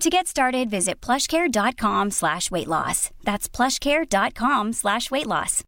To 0.00 0.10
get 0.10 0.26
started, 0.26 0.68
visit 0.68 1.00
plushcare.com 1.00 2.10
slash 2.10 2.50
weight 2.50 2.68
loss. 2.68 3.08
That's 3.24 3.48
plushcare.com 3.48 4.74
slash 4.74 5.10
weight 5.10 5.26
loss. 5.26 5.62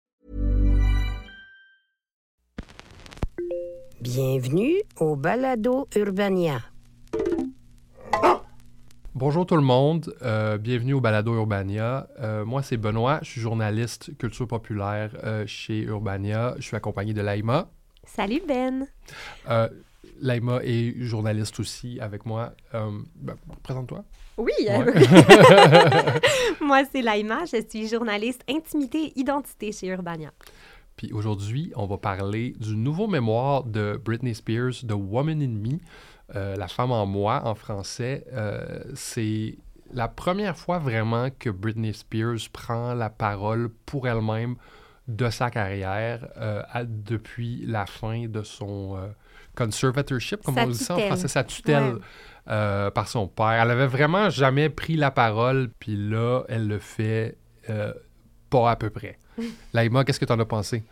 Bienvenue 4.03 4.83
au 5.01 5.17
Balado 5.17 5.89
Urbania. 5.97 6.61
Bonjour 9.15 9.47
tout 9.47 9.57
le 9.57 9.63
monde, 9.63 10.15
euh, 10.21 10.59
bienvenue 10.59 10.93
au 10.93 11.01
Balado 11.01 11.35
Urbania. 11.35 12.07
Euh, 12.21 12.45
moi 12.45 12.63
c'est 12.63 12.77
Benoît, 12.77 13.21
je 13.23 13.31
suis 13.31 13.41
journaliste 13.41 14.15
culture 14.19 14.47
populaire 14.47 15.11
euh, 15.25 15.47
chez 15.47 15.81
Urbania. 15.81 16.55
Je 16.59 16.65
suis 16.65 16.77
accompagné 16.77 17.15
de 17.15 17.23
Laïma. 17.23 17.71
Salut 18.05 18.43
Ben. 18.47 18.87
Laïma 20.21 20.61
est 20.63 20.95
journaliste 21.01 21.59
aussi 21.61 21.99
avec 22.01 22.25
moi. 22.27 22.53
Euh, 22.75 22.91
ben, 23.17 23.35
Présente-toi. 23.63 24.05
Oui. 24.37 24.53
Ouais. 24.61 24.85
Moi 26.61 26.83
c'est 26.91 27.03
Laïma, 27.03 27.45
je 27.45 27.63
suis 27.69 27.89
journaliste 27.89 28.43
intimité 28.49 29.05
et 29.07 29.19
identité 29.21 29.73
chez 29.73 29.89
Urbania. 29.89 30.31
Puis 30.97 31.13
aujourd'hui, 31.13 31.73
on 31.77 31.87
va 31.87 31.97
parler 31.97 32.55
du 32.59 32.77
nouveau 32.77 33.07
mémoire 33.07 33.63
de 33.65 34.01
Britney 34.05 34.35
Spears, 34.35 34.73
The 34.87 34.93
Woman 34.95 35.41
in 35.43 35.49
Me, 35.49 35.79
euh, 36.35 36.57
La 36.57 36.67
femme 36.69 36.91
en 36.91 37.07
moi 37.07 37.43
en 37.45 37.55
français. 37.55 38.25
Euh, 38.33 38.81
c'est 38.95 39.57
la 39.93 40.09
première 40.09 40.57
fois 40.57 40.79
vraiment 40.81 41.29
que 41.39 41.51
Britney 41.51 41.95
Spears 41.95 42.51
prend 42.53 42.95
la 42.95 43.11
parole 43.11 43.71
pour 43.87 44.09
elle-même 44.09 44.57
de 45.07 45.31
sa 45.31 45.51
carrière 45.51 46.29
à- 46.37 46.85
depuis 46.85 47.65
la 47.65 47.87
fin 47.87 48.27
de 48.27 48.43
son 48.43 48.99
conservatorship, 49.59 50.43
comme 50.43 50.55
Sa 50.55 50.65
on 50.65 50.69
dit 50.69 50.75
ça 50.79 50.95
en 50.95 50.99
français, 50.99 51.29
sa 51.29 51.45
tutelle 51.45 51.95
Ouais. 51.95 52.01
euh, 52.49 52.91
par 52.91 53.09
son 53.09 53.27
père. 53.29 53.51
Elle 53.63 53.71
avait 53.71 53.87
vraiment 53.87 54.31
jamais 54.31 54.69
pris 54.71 54.97
la 54.97 55.11
parole, 55.11 55.71
puis 55.81 55.97
là, 55.97 56.45
elle 56.49 56.67
le 56.69 56.79
fait 56.79 57.37
euh, 57.69 57.93
pas 58.51 58.71
à 58.71 58.77
peu 58.77 58.91
près. 58.91 59.19
Laïma, 59.73 60.05
qu'est-ce 60.05 60.21
que 60.21 60.25
tu 60.25 60.33
en 60.33 60.39
as 60.41 60.45
pensé? 60.47 60.83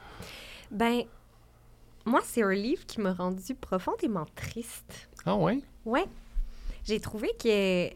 Ben, 0.71 1.03
moi 2.05 2.21
c'est 2.25 2.43
un 2.43 2.53
livre 2.53 2.85
qui 2.87 3.01
m'a 3.01 3.13
rendu 3.13 3.55
profondément 3.55 4.27
triste. 4.35 5.09
Ah 5.25 5.37
ouais? 5.37 5.61
Ouais. 5.85 6.05
J'ai 6.85 7.01
trouvé 7.01 7.29
que 7.43 7.89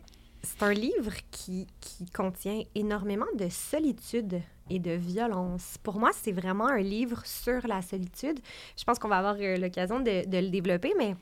c'est 0.42 0.62
un 0.62 0.72
livre 0.72 1.12
qui, 1.30 1.66
qui 1.80 2.06
contient 2.06 2.62
énormément 2.74 3.26
de 3.38 3.48
solitude 3.48 4.40
et 4.70 4.78
de 4.78 4.92
violence. 4.92 5.76
Pour 5.82 5.98
moi, 5.98 6.10
c'est 6.14 6.32
vraiment 6.32 6.68
un 6.68 6.80
livre 6.80 7.20
sur 7.26 7.66
la 7.66 7.82
solitude. 7.82 8.38
Je 8.78 8.84
pense 8.84 8.98
qu'on 8.98 9.08
va 9.08 9.18
avoir 9.18 9.36
euh, 9.40 9.56
l'occasion 9.56 10.00
de, 10.00 10.26
de 10.28 10.38
le 10.38 10.48
développer, 10.48 10.92
mais, 10.96 11.14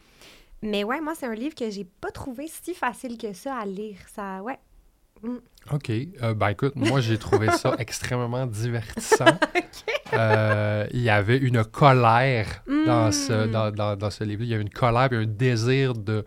mais 0.62 0.84
ouais, 0.84 1.00
moi, 1.00 1.14
c'est 1.16 1.26
un 1.26 1.34
livre 1.34 1.54
que 1.54 1.68
j'ai 1.70 1.84
pas 1.84 2.10
trouvé 2.10 2.46
si 2.48 2.74
facile 2.74 3.16
que 3.18 3.32
ça 3.32 3.56
à 3.56 3.64
lire. 3.66 3.98
Ça, 4.14 4.42
ouais. 4.42 4.58
OK. 5.72 5.90
Euh, 5.90 6.32
ben 6.34 6.48
écoute, 6.50 6.76
moi 6.76 7.00
j'ai 7.00 7.18
trouvé 7.18 7.50
ça 7.56 7.74
extrêmement 7.78 8.46
divertissant. 8.46 9.24
Euh, 10.14 10.86
il 10.92 11.00
y 11.02 11.10
avait 11.10 11.36
une 11.36 11.62
colère 11.64 12.62
dans, 12.66 13.12
ce, 13.12 13.46
Mm. 13.46 13.50
dans, 13.50 13.70
dans- 13.70 13.94
dans 13.96 14.10
ce 14.10 14.24
livre. 14.24 14.42
Il 14.42 14.48
y 14.48 14.54
avait 14.54 14.62
une 14.62 14.70
colère 14.70 15.10
puis 15.10 15.18
un 15.18 15.26
désir 15.26 15.92
de, 15.92 16.24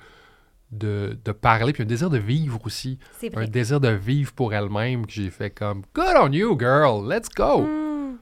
de, 0.71 1.17
de 1.25 1.31
parler, 1.31 1.73
puis 1.73 1.83
un 1.83 1.85
désir 1.85 2.09
de 2.09 2.17
vivre 2.17 2.59
aussi. 2.65 2.97
Un 3.35 3.45
désir 3.45 3.79
de 3.79 3.89
vivre 3.89 4.31
pour 4.33 4.53
elle-même 4.53 5.05
que 5.05 5.11
j'ai 5.13 5.29
fait 5.29 5.49
comme 5.49 5.83
Good 5.93 6.15
on 6.19 6.31
you, 6.31 6.57
girl, 6.59 7.07
let's 7.11 7.29
go! 7.29 7.61
Mm. 7.61 8.17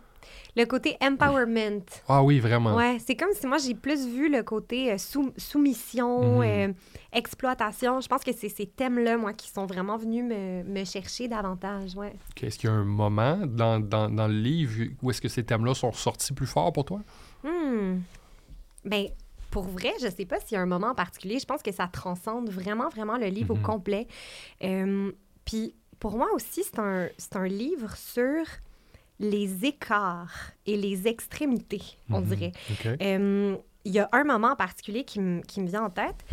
Le 0.58 0.66
côté 0.66 0.98
empowerment. 1.00 1.84
Ah 2.08 2.24
oui, 2.24 2.40
vraiment. 2.40 2.76
Ouais, 2.76 2.98
c'est 3.06 3.16
comme 3.16 3.30
si 3.34 3.46
moi 3.46 3.60
j'ai 3.60 3.76
plus 3.76 4.08
vu 4.08 4.30
le 4.30 4.42
côté 4.42 4.92
euh, 4.92 4.98
sou- 4.98 5.32
soumission, 5.38 6.40
Mhm. 6.40 6.44
euh, 6.44 6.74
exploitation. 7.14 8.02
Je 8.02 8.08
pense 8.08 8.24
que 8.24 8.32
c'est 8.34 8.50
ces 8.50 8.66
thèmes-là, 8.66 9.16
moi, 9.18 9.34
qui 9.34 9.48
sont 9.50 9.66
vraiment 9.68 9.96
venus 9.98 10.24
me, 10.26 10.64
me 10.64 10.84
chercher 10.86 11.28
davantage. 11.28 11.96
Ouais. 11.96 12.14
Ok, 12.32 12.44
Est-ce 12.44 12.58
qu'il 12.58 12.70
y 12.70 12.74
a 12.74 12.76
un 12.76 12.84
moment 12.84 13.38
dans, 13.46 13.80
dans, 13.80 14.10
dans 14.10 14.28
le 14.28 14.34
livre 14.34 14.86
où 15.04 15.12
est-ce 15.12 15.22
que 15.22 15.30
ces 15.30 15.44
thèmes-là 15.44 15.76
sont 15.76 15.92
sortis 15.94 16.34
plus 16.34 16.48
fort 16.48 16.74
pour 16.74 16.84
toi? 16.84 17.00
Hmm. 17.44 18.00
Ben, 18.84 19.06
pour 19.52 19.64
vrai, 19.64 19.94
je 20.02 20.08
sais 20.10 20.26
pas 20.26 20.40
s'il 20.40 20.56
y 20.56 20.58
a 20.58 20.62
un 20.62 20.66
moment 20.68 20.88
en 20.90 20.96
particulier. 20.96 21.40
Je 21.40 21.46
pense 21.46 21.62
que 21.64 21.72
ça 21.72 21.88
transcende 21.88 22.50
vraiment, 22.50 22.90
vraiment 22.90 23.18
le 23.18 23.28
livre 23.28 23.54
Mhm. 23.56 23.60
au 23.62 23.66
complet. 23.66 24.08
Euh, 24.64 25.12
Puis 25.46 25.74
pour 26.00 26.16
moi 26.16 26.28
aussi, 26.34 26.64
c'est 26.64 26.78
un, 26.80 27.10
un 27.36 27.48
livre 27.48 27.96
sur 27.98 28.44
les 29.20 29.66
écarts 29.66 30.52
et 30.66 30.78
les 30.78 31.08
extrémités, 31.08 31.82
on 32.10 32.22
Mhm. 32.22 32.26
dirait. 32.28 32.52
Euh, 33.02 33.58
Il 33.86 33.94
y 33.94 34.00
a 34.00 34.10
un 34.12 34.24
moment 34.26 34.50
en 34.52 34.56
particulier 34.58 35.04
qui, 35.06 35.20
me- 35.22 35.42
qui 35.42 35.62
me 35.62 35.68
vient 35.68 35.84
en 35.86 35.90
tête. 35.90 36.24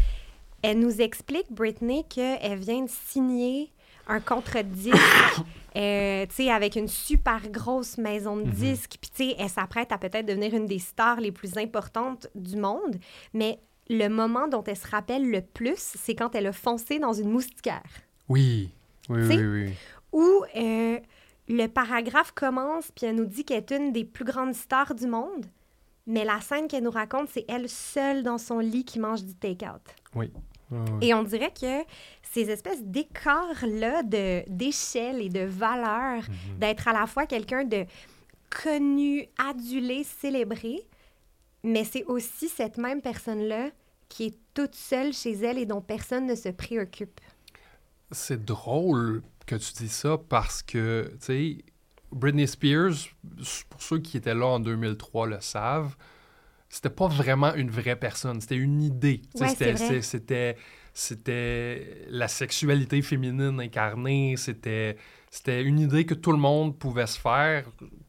Elle 0.62 0.81
nous 0.81 1.00
explique, 1.00 1.50
Britney, 1.50 2.04
qu'elle 2.09 2.59
vient 2.59 2.83
de 2.83 2.91
signer 2.91 3.72
un 4.06 4.20
contre-disque, 4.20 4.96
euh, 5.76 6.26
tu 6.26 6.34
sais, 6.34 6.50
avec 6.50 6.76
une 6.76 6.88
super 6.88 7.48
grosse 7.50 7.98
maison 7.98 8.36
de 8.36 8.44
Mhm. 8.44 8.50
disques. 8.50 8.96
Puis, 9.00 9.10
tu 9.10 9.24
sais, 9.30 9.36
elle 9.38 9.48
s'apprête 9.48 9.92
à 9.92 9.98
peut-être 9.98 10.26
devenir 10.26 10.54
une 10.54 10.66
des 10.66 10.78
stars 10.78 11.20
les 11.20 11.32
plus 11.32 11.56
importantes 11.58 12.28
du 12.34 12.56
monde. 12.56 12.96
Mais 13.34 13.58
le 13.88 14.08
moment 14.08 14.48
dont 14.48 14.64
elle 14.64 14.76
se 14.76 14.86
rappelle 14.88 15.30
le 15.30 15.42
plus, 15.42 15.78
c'est 15.78 16.14
quand 16.14 16.34
elle 16.34 16.46
a 16.46 16.52
foncé 16.52 16.98
dans 16.98 17.12
une 17.12 17.30
moustiquaire. 17.30 17.82
Oui. 18.28 18.70
Oui, 19.08 19.22
oui, 19.28 19.44
oui. 19.44 19.72
Où 20.12 20.44
euh, 20.56 20.98
le 21.48 21.66
paragraphe 21.68 22.32
commence, 22.32 22.90
puis 22.92 23.06
elle 23.06 23.14
nous 23.16 23.26
dit 23.26 23.44
qu'elle 23.44 23.58
est 23.58 23.70
une 23.70 23.92
des 23.92 24.04
plus 24.04 24.24
grandes 24.24 24.54
stars 24.54 24.94
du 24.94 25.06
monde. 25.06 25.46
Mais 26.08 26.24
la 26.24 26.40
scène 26.40 26.68
qu'elle 26.68 26.84
nous 26.84 26.90
raconte, 26.90 27.28
c'est 27.28 27.44
elle 27.48 27.68
seule 27.68 28.22
dans 28.22 28.38
son 28.38 28.58
lit 28.60 28.84
qui 28.84 28.98
mange 29.00 29.24
du 29.24 29.34
take-out. 29.34 29.82
Oui. 30.14 30.32
Ouais. 30.70 30.78
Et 31.00 31.14
on 31.14 31.22
dirait 31.22 31.52
que 31.52 31.82
ces 32.32 32.50
espèces 32.50 32.82
d'écarts-là 32.82 34.03
d'échelle 34.48 35.20
et 35.22 35.28
de 35.28 35.41
valeur, 35.44 36.22
Mhm. 36.22 36.59
d'être 36.59 36.88
à 36.88 36.92
la 36.92 37.06
fois 37.06 37.26
quelqu'un 37.26 37.64
de 37.64 37.84
connu, 38.50 39.26
adulé, 39.38 40.04
célébré, 40.04 40.86
mais 41.62 41.84
c'est 41.84 42.04
aussi 42.04 42.48
cette 42.48 42.78
même 42.78 43.00
personne-là 43.03 43.70
qui 44.09 44.26
est 44.26 44.36
toute 44.54 44.75
seule 44.75 45.12
chez 45.12 45.32
elle 45.32 45.59
et 45.59 45.66
dont 45.66 45.81
personne 45.81 46.26
ne 46.26 46.34
se 46.34 46.48
préoccupe. 46.50 47.20
C'est 48.12 48.44
drôle 48.44 49.22
que 49.47 49.56
tu 49.56 49.72
dis 49.75 49.88
ça 49.88 50.16
parce 50.28 50.62
que, 50.62 51.10
tu 51.20 51.26
sais, 51.26 51.59
Britney 52.12 52.47
Spears, 52.47 52.94
pour 53.69 53.82
ceux 53.82 53.98
qui 53.98 54.16
étaient 54.16 54.34
là 54.34 54.47
en 54.47 54.60
2003 54.60 55.27
le 55.27 55.41
savent, 55.41 55.97
c'était 56.68 56.91
pas 56.91 57.09
vraiment 57.09 57.53
une 57.54 57.71
vraie 57.71 57.97
personne, 57.97 58.41
c'était 58.41 58.56
une 58.56 58.83
idée. 58.83 59.22
Ouais, 59.41 59.48
c'était, 59.48 60.56
c'était, 60.98 62.07
la 62.09 62.27
sexualité 62.27 63.03
féminine 63.03 63.60
incarnée, 63.60 64.34
c'était, 64.39 64.97
c'était 65.31 65.63
une 65.63 65.78
idée 65.78 66.07
que 66.07 66.15
tout 66.15 66.33
le 66.33 66.39
monde 66.39 66.78
pouvait 66.78 67.07
se 67.07 67.19
faire 67.21 67.66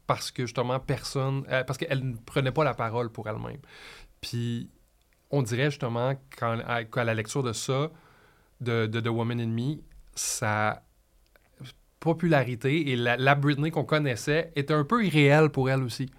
parce 0.08 0.32
que 0.32 0.44
justement 0.46 0.80
personne, 0.80 1.44
euh, 1.50 1.66
parce 1.66 1.78
qu'elle 1.78 2.12
ne 2.12 2.16
prenait 2.16 2.54
pas 2.54 2.64
la 2.64 2.74
parole 2.74 3.10
pour 3.12 3.28
elle-même. 3.28 3.60
Puis 4.22 4.70
on 5.32 5.42
dirait 5.42 5.70
justement 5.70 6.14
qu'à 6.40 7.04
la 7.04 7.14
lecture 7.14 7.44
de 7.44 7.52
ça, 7.52 7.92
de, 8.62 8.86
de 8.86 9.00
The 9.02 9.08
Woman 9.10 9.42
in 9.42 9.48
Me, 9.48 9.82
sa 10.16 10.82
popularité 12.00 12.92
et 12.92 12.96
la, 12.96 13.18
la 13.18 13.36
Britney 13.36 13.70
qu'on 13.70 13.84
connaissait 13.84 14.54
était 14.56 14.74
un 14.74 14.86
peu 14.86 15.06
irréelle 15.06 15.50
pour 15.50 15.70
elle 15.70 15.84
aussi. 15.84 16.10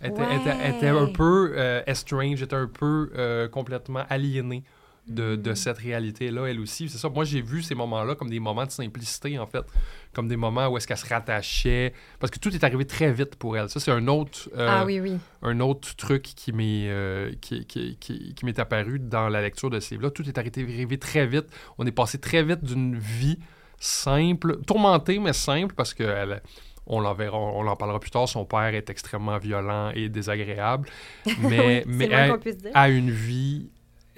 Elle 0.00 0.12
était, 0.12 0.22
était- 0.36 0.50
Ouais. 0.54 0.70
était 0.76 0.88
un 0.88 1.06
peu 1.12 1.52
euh, 1.56 1.82
estranged, 1.86 2.42
était 2.42 2.56
un 2.56 2.68
peu 2.68 3.10
euh, 3.16 3.48
complètement 3.48 4.04
aliénée 4.08 4.64
de, 5.06 5.34
de 5.36 5.54
cette 5.54 5.78
réalité-là, 5.78 6.46
elle 6.46 6.60
aussi. 6.60 6.88
C'est 6.88 6.98
ça, 6.98 7.08
moi 7.08 7.24
j'ai 7.24 7.40
vu 7.42 7.62
ces 7.62 7.74
moments-là 7.74 8.14
comme 8.14 8.30
des 8.30 8.38
moments 8.40 8.64
de 8.66 8.70
simplicité, 8.70 9.38
en 9.38 9.46
fait. 9.46 9.64
Comme 10.12 10.28
des 10.28 10.36
moments 10.36 10.68
où 10.68 10.76
est-ce 10.76 10.86
qu'elle 10.86 10.96
se 10.96 11.06
rattachait. 11.08 11.92
Parce 12.18 12.30
que 12.30 12.38
tout 12.38 12.54
est 12.54 12.62
arrivé 12.64 12.84
très 12.84 13.12
vite 13.12 13.36
pour 13.36 13.56
elle. 13.56 13.68
Ça, 13.68 13.80
c'est 13.80 13.90
un 13.92 14.06
autre, 14.08 14.48
euh, 14.56 14.66
Ah 14.70 14.84
oui, 14.84 15.00
oui. 15.00 15.18
un 15.42 15.60
autre 15.60 15.94
truc 15.96 16.22
qui 16.22 16.52
m'est 16.52 16.88
euh, 16.88 17.32
qui, 17.40 17.64
qui, 17.66 17.96
qui, 17.98 18.34
qui 18.34 18.44
m'est 18.44 18.58
apparu 18.58 18.98
dans 18.98 19.28
la 19.28 19.40
lecture 19.40 19.70
de 19.70 19.80
ce 19.80 19.90
livre-là. 19.94 20.10
Tout 20.10 20.28
est 20.28 20.36
arrivé 20.38 20.98
très 20.98 21.26
vite. 21.26 21.46
On 21.78 21.86
est 21.86 21.92
passé 21.92 22.18
très 22.18 22.42
vite 22.42 22.64
d'une 22.64 22.96
vie 22.96 23.38
simple, 23.78 24.58
tourmentée, 24.66 25.18
mais 25.18 25.32
simple, 25.32 25.74
parce 25.74 25.94
que 25.94 26.02
elle- 26.04 26.42
on 26.86 26.98
l'en 27.00 27.14
verra, 27.14 27.38
on 27.38 27.66
en 27.66 27.76
parlera 27.76 28.00
plus 28.00 28.10
tard. 28.10 28.28
Son 28.28 28.44
père 28.44 28.74
est 28.74 28.90
extrêmement 28.90 29.38
violent 29.38 29.90
et 29.94 30.08
désagréable. 30.08 30.88
Mais, 31.40 31.84
Oui, 31.86 31.94
mais 31.96 32.90
une 32.90 33.10
vie 33.10 33.70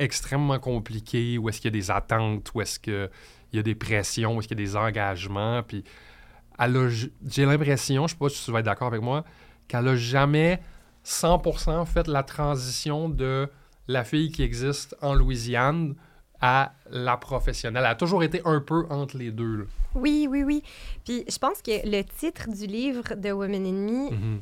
extrêmement 0.04 0.58
compliquée, 0.58 1.38
où 1.38 1.48
est-ce 1.48 1.60
qu'il 1.60 1.74
y 1.74 1.76
a 1.76 1.78
des 1.80 1.90
attentes, 1.90 2.50
où 2.54 2.60
est-ce 2.60 2.78
qu'il 2.80 3.10
y 3.52 3.58
a 3.58 3.62
des 3.62 3.74
pressions, 3.74 4.36
où 4.36 4.40
est-ce 4.40 4.48
qu'il 4.48 4.58
y 4.58 4.62
a 4.62 4.64
des 4.66 4.76
engagements. 4.76 5.62
Puis 5.62 5.84
elle 6.58 6.76
a 6.76 6.88
j- 6.88 7.12
j'ai 7.26 7.44
l'impression, 7.46 8.06
je 8.06 8.12
sais 8.12 8.18
pas 8.18 8.28
si 8.28 8.44
tu 8.44 8.50
vas 8.52 8.60
être 8.60 8.66
d'accord 8.66 8.88
avec 8.88 9.00
moi, 9.02 9.24
qu'elle 9.68 9.88
a 9.88 9.96
jamais 9.96 10.60
100% 11.04 11.84
fait 11.86 12.06
la 12.08 12.22
transition 12.22 13.08
de 13.08 13.48
la 13.88 14.04
fille 14.04 14.30
qui 14.30 14.42
existe 14.42 14.96
en 15.02 15.14
Louisiane 15.14 15.94
à 16.40 16.72
la 16.90 17.16
professionnelle. 17.16 17.82
Elle 17.84 17.90
a 17.90 17.94
toujours 17.94 18.22
été 18.22 18.40
un 18.44 18.60
peu 18.60 18.86
entre 18.90 19.16
les 19.16 19.30
deux. 19.30 19.56
là. 19.58 19.64
Oui, 19.94 20.26
oui, 20.30 20.42
oui. 20.42 20.62
Puis 21.04 21.24
je 21.28 21.38
pense 21.38 21.60
que 21.62 21.70
le 21.88 22.02
titre 22.02 22.48
du 22.50 22.66
livre 22.66 23.14
de 23.16 23.30
Women 23.30 23.66
in 23.66 23.72
Me 23.72 24.10
Mhm. 24.10 24.40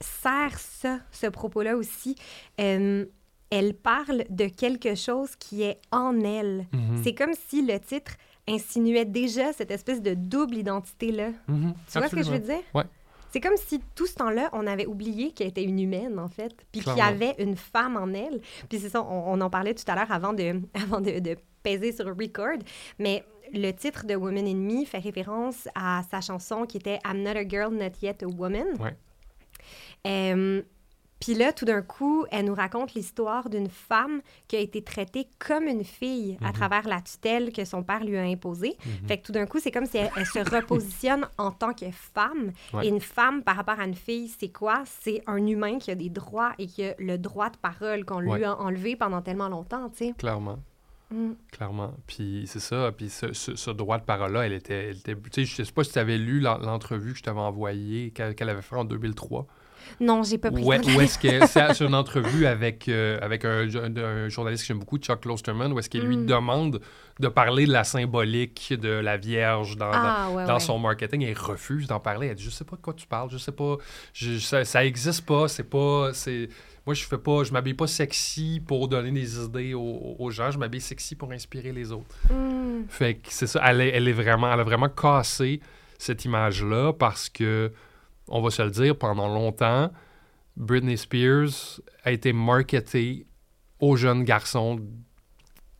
sert 0.00 0.58
ça, 0.58 0.98
ce 1.10 1.26
propos-là 1.26 1.76
aussi. 1.76 2.14
Euh, 2.60 3.04
elle 3.50 3.74
parle 3.74 4.24
de 4.30 4.46
quelque 4.46 4.94
chose 4.94 5.36
qui 5.36 5.62
est 5.62 5.80
en 5.90 6.20
elle. 6.20 6.66
Mhm. 6.72 7.00
C'est 7.02 7.14
comme 7.14 7.32
si 7.48 7.64
le 7.66 7.78
titre 7.80 8.12
insinuait 8.48 9.04
déjà 9.04 9.52
cette 9.52 9.70
espèce 9.70 10.00
de 10.00 10.14
double 10.14 10.56
identité-là. 10.56 11.30
Mhm. 11.48 11.74
Tu 11.90 11.98
vois 11.98 12.08
ce 12.08 12.16
que 12.16 12.22
je 12.22 12.30
veux 12.30 12.38
dire? 12.38 12.62
Ouais. 12.74 12.84
C'est 13.32 13.40
comme 13.40 13.56
si 13.56 13.80
tout 13.94 14.06
ce 14.06 14.14
temps-là, 14.14 14.50
on 14.52 14.66
avait 14.66 14.86
oublié 14.86 15.30
qu'elle 15.30 15.48
était 15.48 15.62
une 15.62 15.78
humaine, 15.78 16.18
en 16.18 16.28
fait, 16.28 16.52
puis 16.72 16.80
qu'il 16.80 16.96
y 16.96 17.00
avait 17.00 17.36
une 17.38 17.56
femme 17.56 17.96
en 17.96 18.08
elle. 18.12 18.40
Puis 18.68 18.80
c'est 18.80 18.88
ça, 18.88 19.02
on, 19.02 19.34
on 19.34 19.40
en 19.40 19.50
parlait 19.50 19.74
tout 19.74 19.84
à 19.86 19.94
l'heure 19.94 20.10
avant 20.10 20.32
de, 20.32 20.60
avant 20.74 21.00
de, 21.00 21.20
de 21.20 21.36
peser 21.62 21.92
sur 21.92 22.06
record, 22.06 22.58
mais 22.98 23.24
le 23.52 23.70
titre 23.72 24.06
de 24.06 24.14
Woman 24.14 24.46
in 24.46 24.54
Me 24.54 24.84
fait 24.84 24.98
référence 24.98 25.68
à 25.74 26.02
sa 26.10 26.20
chanson 26.20 26.64
qui 26.66 26.76
était 26.78 26.98
I'm 27.04 27.22
not 27.22 27.36
a 27.36 27.46
girl, 27.48 27.72
not 27.72 27.92
yet 28.02 28.22
a 28.22 28.26
woman. 28.26 28.66
Ouais. 28.78 28.96
Euh, 30.06 30.62
puis 31.20 31.34
là, 31.34 31.52
tout 31.52 31.64
d'un 31.66 31.82
coup, 31.82 32.24
elle 32.30 32.46
nous 32.46 32.54
raconte 32.54 32.94
l'histoire 32.94 33.48
d'une 33.50 33.68
femme 33.68 34.20
qui 34.48 34.56
a 34.56 34.58
été 34.58 34.82
traitée 34.82 35.28
comme 35.38 35.64
une 35.64 35.84
fille 35.84 36.38
à 36.42 36.46
Mhm. 36.48 36.52
travers 36.54 36.88
la 36.88 37.00
tutelle 37.00 37.52
que 37.52 37.64
son 37.64 37.82
père 37.82 38.02
lui 38.04 38.16
a 38.16 38.22
imposée. 38.22 38.76
Mhm. 38.84 39.06
Fait 39.08 39.18
que 39.18 39.26
tout 39.26 39.32
d'un 39.32 39.46
coup, 39.46 39.58
c'est 39.60 39.70
comme 39.70 39.86
si 39.86 39.98
elle, 39.98 40.10
elle 40.16 40.26
se 40.26 40.38
repositionne 40.38 41.26
en 41.38 41.50
tant 41.52 41.74
que 41.74 41.90
femme. 41.90 42.52
Ouais. 42.72 42.86
Et 42.86 42.88
une 42.88 43.00
femme, 43.00 43.42
par 43.42 43.56
rapport 43.56 43.78
à 43.78 43.84
une 43.84 43.94
fille, 43.94 44.28
c'est 44.28 44.48
quoi? 44.48 44.82
C'est 44.86 45.22
un 45.26 45.46
humain 45.46 45.78
qui 45.78 45.90
a 45.90 45.94
des 45.94 46.08
droits 46.08 46.52
et 46.58 46.66
qui 46.66 46.84
a 46.84 46.94
le 46.98 47.18
droit 47.18 47.50
de 47.50 47.56
parole 47.58 48.04
qu'on 48.04 48.20
lui 48.20 48.42
a 48.44 48.56
enlevé 48.58 48.96
pendant 48.96 49.20
tellement 49.22 49.48
longtemps, 49.48 49.90
tu 49.90 49.98
sais. 50.06 50.14
Clairement. 50.18 50.58
Mm. 51.10 51.32
Clairement. 51.50 51.92
Puis 52.06 52.44
c'est 52.46 52.60
ça. 52.60 52.92
Puis 52.96 53.10
ce, 53.10 53.32
ce- 53.32 53.56
ce 53.56 53.70
droit 53.72 53.98
de 53.98 54.04
parole-là, 54.04 54.46
elle 54.46 54.52
était. 54.52 54.90
Elle 54.90 54.96
était 54.96 55.16
tu 55.16 55.30
sais, 55.32 55.44
je 55.44 55.62
sais 55.64 55.72
pas 55.72 55.82
si 55.84 55.92
tu 55.92 55.98
avais 55.98 56.16
lu 56.16 56.38
l'en- 56.40 56.58
l'entrevue 56.58 57.12
que 57.12 57.18
je 57.18 57.24
t'avais 57.24 57.40
envoyée, 57.40 58.10
qu'elle 58.12 58.34
qu'elle 58.36 58.48
avait 58.48 58.62
fait 58.62 58.76
en 58.76 58.84
2003. 58.84 59.46
Non, 60.00 60.22
j'ai 60.22 60.38
pas 60.38 60.50
pris 60.50 60.62
de 60.62 60.66
où 60.66 60.72
est-ce 61.00 61.18
que 61.18 61.28
c'est 61.46 61.74
c'est 61.74 61.84
une 61.84 61.94
entrevue 61.94 62.46
avec, 62.46 62.88
euh, 62.88 63.18
avec 63.22 63.44
un, 63.44 63.66
un- 63.74 63.96
un 63.96 64.28
journaliste 64.28 64.62
que 64.64 64.68
j'aime 64.68 64.78
beaucoup, 64.78 64.98
Chuck 64.98 65.20
Klosterman, 65.20 65.72
où 65.72 65.78
est-ce 65.78 65.90
qu'il 65.90 66.02
lui 66.02 66.16
Mm. 66.16 66.26
demande 66.26 66.80
de 67.18 67.28
parler 67.28 67.66
de 67.66 67.72
la 67.72 67.84
symbolique 67.84 68.72
de 68.80 68.88
la 68.88 69.16
Vierge 69.16 69.76
dans, 69.76 69.90
Ah, 69.92 70.26
dans, 70.28 70.34
ouais, 70.36 70.46
dans 70.46 70.54
ouais. 70.54 70.60
son 70.60 70.78
marketing 70.78 71.22
et 71.22 71.30
elle 71.30 71.38
refuse 71.38 71.86
d'en 71.86 72.00
parler. 72.00 72.28
Elle 72.28 72.34
dit 72.36 72.42
Je 72.44 72.50
sais 72.50 72.64
pas 72.64 72.76
de 72.76 72.80
quoi 72.82 72.94
tu 72.94 73.06
parles, 73.06 73.28
je 73.30 73.36
sais 73.38 73.52
pas, 73.52 73.76
je, 74.14 74.38
ça, 74.38 74.64
ça 74.64 74.84
existe 74.84 75.26
pas, 75.26 75.48
c'est 75.48 75.64
pas. 75.68 76.10
c'est 76.14 76.48
Moi, 76.86 76.94
je 76.94 77.04
fais 77.04 77.18
pas, 77.18 77.44
je 77.44 77.52
m'habille 77.52 77.74
pas 77.74 77.86
sexy 77.86 78.62
pour 78.66 78.88
donner 78.88 79.10
des 79.10 79.38
idées 79.44 79.74
aux, 79.74 80.16
aux 80.18 80.30
gens, 80.30 80.50
je 80.50 80.58
m'habille 80.58 80.80
sexy 80.80 81.14
pour 81.14 81.30
inspirer 81.30 81.72
les 81.72 81.92
autres. 81.92 82.14
Mm. 82.30 82.84
Fait 82.88 83.14
que 83.14 83.28
c'est 83.28 83.46
ça, 83.46 83.60
elle, 83.66 83.82
est, 83.82 83.88
elle 83.90 84.08
est 84.08 84.12
vraiment, 84.12 84.50
elle 84.52 84.60
a 84.60 84.64
vraiment 84.64 84.88
cassé 84.88 85.60
cette 85.98 86.24
image-là 86.24 86.94
parce 86.94 87.28
que, 87.28 87.70
on 88.30 88.40
va 88.40 88.50
se 88.50 88.62
le 88.62 88.70
dire, 88.70 88.96
pendant 88.96 89.28
longtemps, 89.28 89.90
Britney 90.56 90.96
Spears 90.96 91.80
a 92.04 92.12
été 92.12 92.32
marketée 92.32 93.26
aux 93.78 93.96
jeunes 93.96 94.24
garçons 94.24 94.80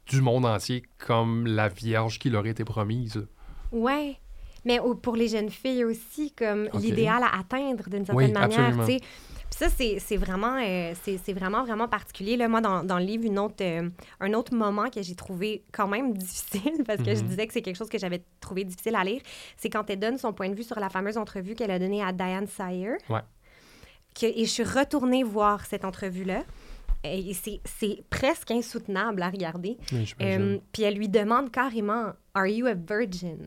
du 0.07 0.21
monde 0.23 0.45
entier 0.47 0.83
comme 0.99 1.47
la 1.47 1.69
vierge 1.69 2.19
qui 2.19 2.31
leur 2.31 2.47
était 2.47 2.65
promise. 2.65 3.27
Ouais. 3.73 4.17
Mais 4.65 4.79
au- 4.79 4.95
pour 4.95 5.17
les 5.17 5.29
jeunes 5.29 5.51
filles 5.51 5.85
aussi, 5.85 6.33
comme 6.33 6.69
l'idéal 6.75 7.23
à 7.23 7.39
atteindre 7.39 7.89
d'une 7.89 8.05
certaine 8.05 8.27
Oui, 8.27 8.33
manière. 8.33 8.77
Puis 9.51 9.59
ça, 9.59 9.69
c'est 9.69 10.17
vraiment, 10.17 10.57
euh, 10.63 10.93
c'est 11.03 11.33
vraiment, 11.33 11.65
vraiment 11.65 11.89
particulier. 11.89 12.37
Là, 12.37 12.49
moi, 12.49 12.61
dans, 12.61 12.85
dans 12.85 12.99
le 12.99 13.05
livre, 13.05 13.25
une 13.25 13.39
autre, 13.39 13.57
euh, 13.63 13.89
un 14.21 14.33
autre 14.33 14.55
moment 14.55 14.89
que 14.91 15.03
j'ai 15.03 15.17
trouvé 15.17 15.65
quand 15.73 15.89
même 15.89 16.13
difficile, 16.17 16.85
parce 16.87 17.03
que 17.03 17.15
je 17.15 17.21
Mhm. 17.23 17.29
disais 17.29 17.47
que 17.49 17.53
c'est 17.53 17.63
quelque 17.63 17.77
chose 17.77 17.89
que 17.89 17.99
j'avais 17.99 18.23
trouvé 18.41 18.63
difficile 18.65 18.95
à 18.95 19.03
lire, 19.03 19.21
c'est 19.57 19.69
quand 19.69 19.91
elle 19.91 19.99
donne 19.99 20.19
son 20.19 20.33
point 20.33 20.49
de 20.49 20.55
vue 20.55 20.63
sur 20.63 20.79
la 20.79 20.89
fameuse 20.89 21.17
entrevue 21.19 21.55
qu'elle 21.57 21.71
a 21.73 21.79
donnée 21.81 22.03
à 22.03 22.13
Diane 22.13 22.47
Sayer. 22.47 22.93
Ouais. 23.09 23.21
Que, 24.19 24.27
et 24.27 24.45
je 24.45 24.51
suis 24.51 24.65
retournée 24.65 25.23
voir 25.25 25.67
cette 25.67 25.85
entrevue-là. 25.85 26.43
Et 27.03 27.33
c'est 27.35 28.03
presque 28.11 28.51
insoutenable 28.51 29.23
à 29.23 29.31
regarder. 29.31 29.79
Euh, 30.21 30.59
puis 30.71 30.83
elle 30.83 30.95
lui 30.97 31.09
demande 31.09 31.51
carrément 31.51 32.13
Are 32.35 32.47
you 32.47 32.67
a 32.67 32.75
virgin? 32.75 33.39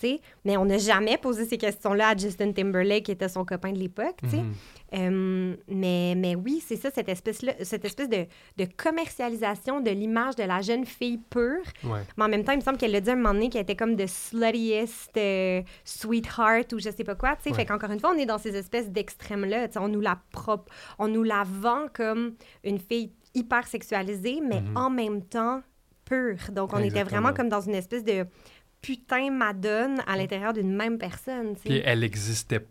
Tu 0.00 0.08
sais. 0.08 0.20
Mais 0.46 0.56
on 0.56 0.64
n'a 0.64 0.78
jamais 0.78 1.18
posé 1.18 1.44
ces 1.44 1.58
questions-là 1.58 2.08
à 2.08 2.16
Justin 2.16 2.52
Timberlake, 2.52 3.04
qui 3.04 3.12
était 3.12 3.28
son 3.28 3.44
copain 3.44 3.70
de 3.72 3.78
l'époque, 3.78 4.16
tu 4.22 4.30
sais. 4.30 4.42
Euh, 4.96 5.56
mais, 5.68 6.14
mais 6.16 6.34
oui, 6.36 6.62
c'est 6.64 6.76
ça, 6.76 6.90
cette 6.90 7.08
espèce, 7.08 7.44
cette 7.62 7.84
espèce 7.84 8.08
de, 8.08 8.26
de 8.56 8.64
commercialisation 8.76 9.80
de 9.80 9.90
l'image 9.90 10.36
de 10.36 10.44
la 10.44 10.60
jeune 10.60 10.84
fille 10.86 11.18
pure. 11.30 11.64
Ouais. 11.82 12.00
Mais 12.16 12.24
en 12.24 12.28
même 12.28 12.44
temps, 12.44 12.52
il 12.52 12.58
me 12.58 12.62
semble 12.62 12.78
qu'elle 12.78 12.92
l'a 12.92 13.00
dit 13.00 13.10
à 13.10 13.14
un 13.14 13.16
moment 13.16 13.34
donné 13.34 13.50
qu'elle 13.50 13.62
était 13.62 13.76
comme 13.76 13.96
de 13.96 14.06
sluttiest 14.06 15.16
euh, 15.16 15.62
sweetheart 15.84 16.72
ou 16.72 16.78
je 16.78 16.90
sais 16.90 17.04
pas 17.04 17.14
quoi, 17.14 17.36
sais. 17.40 17.50
Ouais. 17.50 17.56
Fait 17.56 17.66
qu'encore 17.66 17.90
une 17.90 18.00
fois, 18.00 18.12
on 18.14 18.18
est 18.18 18.26
dans 18.26 18.38
ces 18.38 18.54
espèces 18.56 18.90
d'extrêmes-là. 18.90 19.68
On 19.76 19.88
nous 19.88 20.00
la 20.00 20.18
prop- 20.32 20.68
on 20.98 21.08
nous 21.08 21.22
la 21.24 21.42
vend 21.44 21.86
comme 21.92 22.34
une 22.62 22.78
fille 22.78 23.10
hyper 23.34 23.66
sexualisée, 23.66 24.40
mais 24.40 24.60
Mhm. 24.60 24.76
en 24.76 24.90
même 24.90 25.22
temps 25.22 25.62
pure. 26.04 26.36
Donc, 26.52 26.72
on 26.72 26.78
était 26.78 27.02
vraiment 27.02 27.32
comme 27.32 27.48
dans 27.48 27.60
une 27.62 27.74
espèce 27.74 28.04
de 28.04 28.26
putain 28.80 29.30
madone 29.30 30.00
à 30.06 30.16
l'intérieur 30.16 30.52
d'une 30.52 30.74
même 30.76 30.98
personne, 30.98 31.54
tu 31.56 31.62
sais. 31.62 31.68
Puis 31.70 31.82
elle 31.84 32.04
existait, 32.04 32.64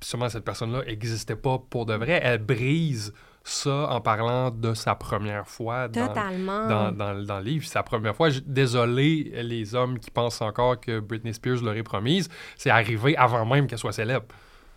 sûrement 0.00 0.28
cette 0.28 0.44
personne-là 0.44 0.82
existait 0.86 1.36
pas 1.36 1.58
pour 1.70 1.86
de 1.86 1.94
vrai. 1.94 2.20
Elle 2.22 2.38
brise 2.38 3.12
ça 3.44 3.88
en 3.90 4.00
parlant 4.00 4.50
de 4.50 4.74
sa 4.74 4.94
première 4.94 5.48
fois 5.48 5.88
dans, 5.88 6.12
dans, 6.12 6.92
dans, 6.92 7.22
dans 7.24 7.38
le 7.38 7.44
livre. 7.44 7.66
La 7.74 7.82
première 7.82 8.14
fois. 8.14 8.28
Je- 8.30 8.40
Désolé, 8.40 9.32
les 9.42 9.74
hommes 9.74 9.98
qui 9.98 10.10
pensent 10.10 10.42
encore 10.42 10.78
que 10.80 11.00
Britney 11.00 11.32
Spears 11.32 11.62
leur 11.62 11.74
est 11.74 11.82
promise. 11.82 12.28
C'est 12.56 12.70
arrivé 12.70 13.16
avant 13.16 13.46
même 13.46 13.66
qu'elle 13.66 13.78
soit 13.78 13.92
célèbre. 13.92 14.26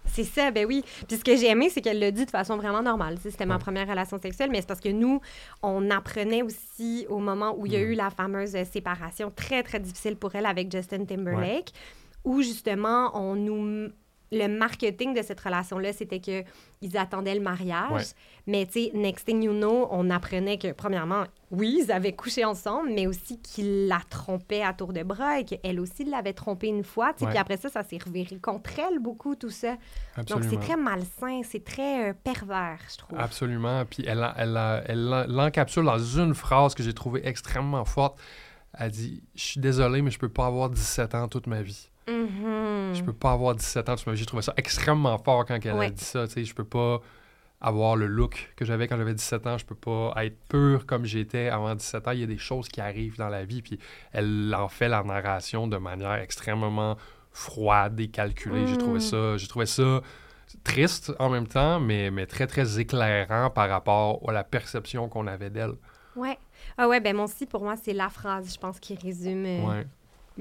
C'est 0.06 0.24
ça, 0.24 0.50
ben 0.50 0.66
oui. 0.66 0.84
Puis 1.08 1.18
ce 1.18 1.24
que 1.24 1.36
j'ai 1.38 1.50
aimé, 1.50 1.70
c'est 1.70 1.80
qu'elle 1.82 2.00
l'a 2.00 2.10
dit 2.10 2.26
de 2.26 2.32
façon 2.32 2.58
vraiment 2.58 2.82
normale. 2.82 3.18
C'était 3.22 3.46
ma 3.46 3.60
première 3.60 3.88
relation 3.88 4.18
sexuelle, 4.20 4.50
mais 4.52 4.62
c'est 4.62 4.68
parce 4.68 4.80
que 4.80 4.90
nous, 4.90 5.22
on 5.62 5.92
apprenait 5.92 6.42
aussi 6.42 7.06
au 7.10 7.20
moment 7.20 7.54
où 7.56 7.66
il 7.68 7.74
y 7.74 7.76
a 7.76 7.80
Mm. 7.80 7.84
eu 7.92 7.94
la 7.94 8.10
fameuse 8.10 8.56
euh, 8.56 8.64
séparation 8.66 9.32
très, 9.36 9.62
très 9.62 9.80
difficile 9.80 10.16
pour 10.16 10.34
elle 10.34 10.48
avec 10.48 10.72
Justin 10.72 11.06
Timberlake, 11.06 11.72
où 12.24 12.42
justement, 12.42 13.12
on 13.16 13.36
nous... 13.36 13.90
Le 14.34 14.48
marketing 14.48 15.14
de 15.14 15.22
cette 15.22 15.42
relation-là, 15.42 15.92
c'était 15.92 16.22
que 16.22 16.44
ils 16.82 16.98
attendaient 16.98 17.36
le 17.36 17.42
mariage. 17.42 17.92
Ouais. 17.92 18.04
Mais 18.48 18.66
tu 18.66 18.86
sais, 18.86 18.92
next 18.94 19.26
thing 19.26 19.44
you 19.44 19.52
know, 19.52 19.88
on 19.92 20.10
apprenait 20.10 20.58
que, 20.58 20.72
premièrement, 20.72 21.26
oui, 21.52 21.82
ils 21.84 21.92
avaient 21.92 22.14
couché 22.16 22.46
ensemble, 22.46 22.90
mais 22.94 23.08
aussi 23.08 23.42
qu'il 23.42 23.88
la 23.88 24.00
trompait 24.10 24.64
à 24.64 24.72
tour 24.74 24.94
de 24.94 25.04
bras 25.04 25.40
et 25.40 25.44
qu'elle 25.44 25.80
aussi 25.82 26.06
l'avait 26.06 26.32
trompé 26.32 26.68
une 26.68 26.86
fois. 26.86 27.14
Ouais. 27.20 27.28
Puis 27.28 27.38
après 27.38 27.58
ça, 27.58 27.68
ça 27.68 27.84
s'est 27.84 27.98
reviré 28.04 28.38
contre 28.40 28.72
elle 28.80 29.00
beaucoup, 29.00 29.36
tout 29.36 29.50
ça. 29.50 29.72
Donc, 29.72 29.80
Absolument. 30.32 30.50
c'est 30.50 30.60
très 30.66 30.78
malsain, 30.78 31.42
c'est 31.44 31.64
très 31.66 32.10
euh, 32.10 32.14
pervers, 32.24 32.80
je 32.90 32.98
trouve. 32.98 33.20
Absolument. 33.20 33.84
Puis 33.86 34.06
elle, 34.08 34.24
a- 34.24 34.34
elle, 34.38 34.58
elle 34.88 35.26
l'encapsule 35.28 35.84
dans 35.84 36.00
une 36.00 36.34
phrase 36.36 36.74
que 36.74 36.84
j'ai 36.84 36.94
trouvée 36.94 37.28
extrêmement 37.28 37.84
forte. 37.84 38.18
Elle 38.74 38.92
dit 38.92 39.22
Je 39.36 39.42
suis 39.44 39.60
désolé, 39.60 40.02
mais 40.02 40.10
je 40.10 40.18
peux 40.20 40.30
pas 40.30 40.46
avoir 40.46 40.70
17 40.70 41.16
ans 41.16 41.28
toute 41.28 41.48
ma 41.48 41.62
vie. 41.62 41.90
Mhm. 42.08 42.94
Je 42.96 43.04
peux 43.04 43.14
pas 43.14 43.32
avoir 43.32 43.56
17 43.56 43.90
ans. 43.90 43.96
J'ai 44.14 44.26
trouvé 44.26 44.42
ça 44.42 44.54
extrêmement 44.58 45.18
fort 45.18 45.46
quand 45.46 45.60
elle 45.64 45.80
a 45.80 45.90
dit 45.90 46.04
ça. 46.04 46.28
Tu 46.28 46.34
sais, 46.34 46.44
je 46.46 46.54
peux 46.56 46.64
pas 46.64 47.00
avoir 47.64 47.96
le 47.96 48.08
look 48.08 48.52
que 48.56 48.66
j'avais 48.66 48.88
quand 48.88 48.98
j'avais 48.98 49.14
17 49.14 49.46
ans. 49.48 49.58
Je 49.58 49.66
peux 49.66 49.76
pas 49.76 50.14
être 50.26 50.38
pur 50.48 50.86
comme 50.88 51.06
j'étais 51.06 51.48
avant 51.50 51.76
17 51.76 52.08
ans. 52.08 52.12
Il 52.12 52.20
y 52.22 52.24
a 52.24 52.28
des 52.28 52.38
choses 52.40 52.68
qui 52.68 52.82
arrivent 52.82 53.18
dans 53.18 53.30
la 53.30 53.46
vie. 53.46 53.62
Puis 53.62 53.78
elle 54.14 54.54
en 54.58 54.68
fait 54.68 54.88
la 54.90 55.04
narration 55.04 55.68
de 55.68 55.78
manière 55.78 56.14
extrêmement 56.14 56.98
froide 57.32 58.00
et 58.00 58.08
calculée. 58.10 58.68
J'ai 58.68 58.78
trouvé 58.78 58.98
Mm. 58.98 59.02
ça, 59.02 59.38
j'ai 59.38 59.48
trouvé 59.48 59.66
ça 59.66 60.02
triste 60.66 61.14
en 61.20 61.30
même 61.30 61.48
temps, 61.48 61.80
mais, 61.80 62.12
mais 62.12 62.26
très, 62.26 62.46
très 62.46 62.80
éclairant 62.80 63.50
par 63.50 63.70
rapport 63.70 64.22
à 64.28 64.34
la 64.34 64.44
perception 64.44 65.08
qu'on 65.08 65.28
avait 65.28 65.50
d'elle. 65.50 65.76
Ouais. 66.18 66.38
Ah 66.78 66.90
ouais, 66.90 67.00
ben 67.00 67.16
moi 67.16 67.26
aussi, 67.26 67.46
pour 67.46 67.64
moi, 67.64 67.76
c'est 67.82 67.94
la 67.94 68.10
phrase, 68.10 68.54
je 68.54 68.60
pense, 68.60 68.80
qui 68.80 68.96
résume 68.96 69.46
euh, 69.46 69.66
Ouais. 69.66 69.88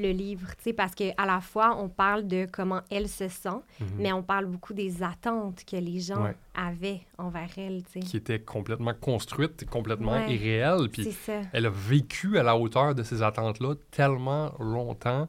Le 0.01 0.11
livre, 0.11 0.49
tu 0.57 0.65
sais, 0.65 0.73
parce 0.73 0.95
qu'à 0.95 1.13
la 1.27 1.41
fois, 1.41 1.77
on 1.79 1.89
parle 1.89 2.27
de 2.27 2.47
comment 2.51 2.81
elle 2.91 3.09
se 3.09 3.29
sent, 3.29 3.49
Mhm. 3.81 3.87
mais 3.99 4.13
on 4.13 4.23
parle 4.23 4.47
beaucoup 4.47 4.75
des 4.75 5.03
attentes 5.03 5.65
que 5.65 5.77
les 5.77 6.01
gens 6.01 6.23
Ouais. 6.25 6.37
avaient 6.55 7.01
envers 7.19 7.51
elle, 7.57 7.83
tu 7.85 7.93
sais. 7.93 8.01
Qui 8.01 8.17
était 8.17 8.41
complètement 8.41 8.95
construite, 8.95 9.69
complètement 9.69 10.13
Ouais. 10.13 10.35
irréelle. 10.35 10.89
C'est 10.95 11.03
Puis 11.03 11.17
elle 11.53 11.67
a 11.67 11.71
vécu 11.71 12.39
à 12.39 12.43
la 12.43 12.57
hauteur 12.57 12.95
de 12.95 13.03
ces 13.03 13.23
attentes-là 13.23 13.75
tellement 13.91 14.53
longtemps, 14.59 15.29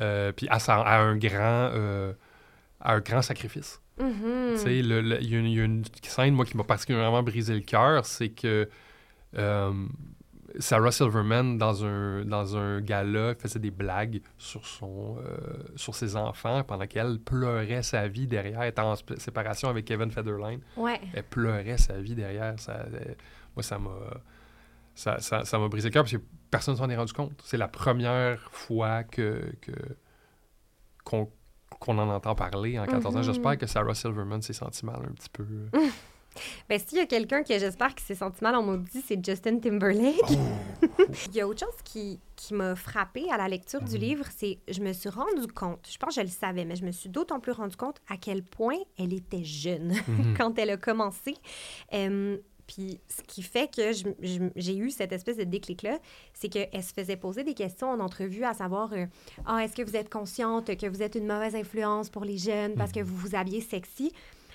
euh, 0.00 0.32
puis 0.32 0.46
à, 0.48 0.58
un 1.00 1.16
grand, 1.16 1.70
euh, 1.74 2.12
à 2.80 2.94
un 2.94 3.00
grand 3.00 3.22
sacrifice. 3.22 3.80
Mhm. 4.00 4.52
Tu 4.54 4.58
sais, 4.58 4.82
le- 4.82 5.00
le- 5.00 5.22
il 5.22 5.30
y, 5.30 5.36
a 5.36 5.38
une- 5.38 5.46
il 5.46 5.54
y 5.56 5.60
a 5.60 5.64
une 5.64 5.84
scène, 6.02 6.34
moi, 6.34 6.44
qui 6.44 6.56
m'a 6.56 6.64
particulièrement 6.64 7.22
brisé 7.22 7.54
le 7.54 7.60
cœur, 7.60 8.04
c'est 8.06 8.30
que 8.30 8.68
euh, 9.36 9.72
Sarah 10.58 10.92
Silverman, 10.92 11.58
dans 11.58 11.84
un, 11.84 12.24
dans 12.24 12.56
un 12.56 12.80
gala, 12.80 13.34
faisait 13.34 13.58
des 13.58 13.70
blagues 13.70 14.20
sur, 14.38 14.66
son, 14.66 15.18
euh, 15.18 15.64
sur 15.76 15.94
ses 15.94 16.16
enfants 16.16 16.62
pendant 16.62 16.86
qu'elle 16.86 17.18
pleurait 17.18 17.82
sa 17.82 18.06
vie 18.08 18.26
derrière, 18.26 18.62
elle 18.62 18.68
était 18.68 18.80
en 18.80 18.94
séparation 19.16 19.68
avec 19.68 19.84
Kevin 19.84 20.10
Federline. 20.10 20.60
Ouais. 20.76 21.00
Elle 21.12 21.24
pleurait 21.24 21.78
sa 21.78 22.00
vie 22.00 22.14
derrière. 22.14 22.58
Ça, 22.58 22.86
moi, 23.56 23.62
ça 23.62 23.78
m'a 23.78 23.90
ça, 24.94 25.18
ça, 25.18 25.58
brisé 25.68 25.88
le 25.88 25.92
cœur 25.92 26.04
parce 26.04 26.12
que 26.12 26.22
personne 26.50 26.74
ne 26.74 26.78
s'en 26.78 26.88
est 26.88 26.96
rendu 26.96 27.12
compte. 27.12 27.32
C'est 27.44 27.56
la 27.56 27.68
première 27.68 28.40
fois 28.52 29.02
que, 29.02 29.52
qu'on, 31.04 31.30
qu'on 31.80 31.98
en 31.98 32.08
entend 32.08 32.34
parler 32.34 32.78
en 32.78 32.86
14 32.86 33.16
ans. 33.16 33.18
Mhm. 33.18 33.24
J'espère 33.24 33.58
que 33.58 33.66
Sarah 33.66 33.94
Silverman 33.94 34.40
s'est 34.40 34.52
sentie 34.52 34.86
mal 34.86 35.00
un 35.04 35.12
petit 35.12 35.30
peu. 35.30 35.44
Ben, 36.68 36.78
s'il 36.78 36.98
y 36.98 37.00
a 37.00 37.06
quelqu'un 37.06 37.42
que 37.42 37.58
j'espère 37.58 37.94
qui 37.94 38.04
s'est 38.04 38.14
senti 38.14 38.42
mal 38.42 38.54
en 38.56 38.62
maudit, 38.62 39.02
c'est 39.06 39.24
Justin 39.24 39.58
Timberlake. 39.58 40.18
Il 41.28 41.34
y 41.34 41.40
a 41.40 41.48
autre 41.48 41.60
chose 41.60 41.80
qui, 41.84 42.20
qui 42.36 42.54
m'a 42.54 42.74
frappée 42.74 43.30
à 43.30 43.36
la 43.36 43.48
lecture 43.48 43.82
du 43.82 43.98
livre, 43.98 44.26
c'est 44.36 44.58
je 44.68 44.80
me 44.80 44.92
suis 44.92 45.08
rendu 45.08 45.46
compte, 45.48 45.86
je 45.90 45.96
pense 45.98 46.14
que 46.14 46.20
je 46.20 46.26
le 46.26 46.32
savais, 46.32 46.64
mais 46.64 46.76
je 46.76 46.84
me 46.84 46.92
suis 46.92 47.08
d'autant 47.08 47.40
plus 47.40 47.52
rendu 47.52 47.76
compte 47.76 47.96
à 48.08 48.16
quel 48.16 48.42
point 48.42 48.78
elle 48.98 49.12
était 49.12 49.44
jeune 49.44 49.94
quand 50.36 50.58
elle 50.58 50.70
a 50.70 50.76
commencé. 50.76 51.34
Euh, 51.92 52.38
puis 52.66 53.00
ce 53.08 53.22
qui 53.22 53.42
fait 53.42 53.70
que 53.74 53.92
j'ai 54.56 54.76
eu 54.76 54.90
cette 54.90 55.12
espèce 55.12 55.36
de 55.36 55.44
déclic-là, 55.44 55.98
c'est 56.32 56.48
qu'elle 56.48 56.82
se 56.82 56.92
faisait 56.92 57.16
poser 57.16 57.44
des 57.44 57.54
questions 57.54 57.90
en 57.90 58.00
entrevue 58.00 58.44
à 58.44 58.54
savoir 58.54 58.92
euh, 58.92 59.06
Ah, 59.46 59.64
est-ce 59.64 59.74
que 59.74 59.82
vous 59.82 59.96
êtes 59.96 60.08
consciente 60.08 60.74
que 60.76 60.86
vous 60.86 61.02
êtes 61.02 61.14
une 61.14 61.26
mauvaise 61.26 61.54
influence 61.54 62.08
pour 62.08 62.24
les 62.24 62.38
jeunes 62.38 62.74
parce 62.74 62.92
que 62.92 63.00
vous 63.00 63.16
vous 63.16 63.34
habillez 63.34 63.60
sexy? 63.60 64.12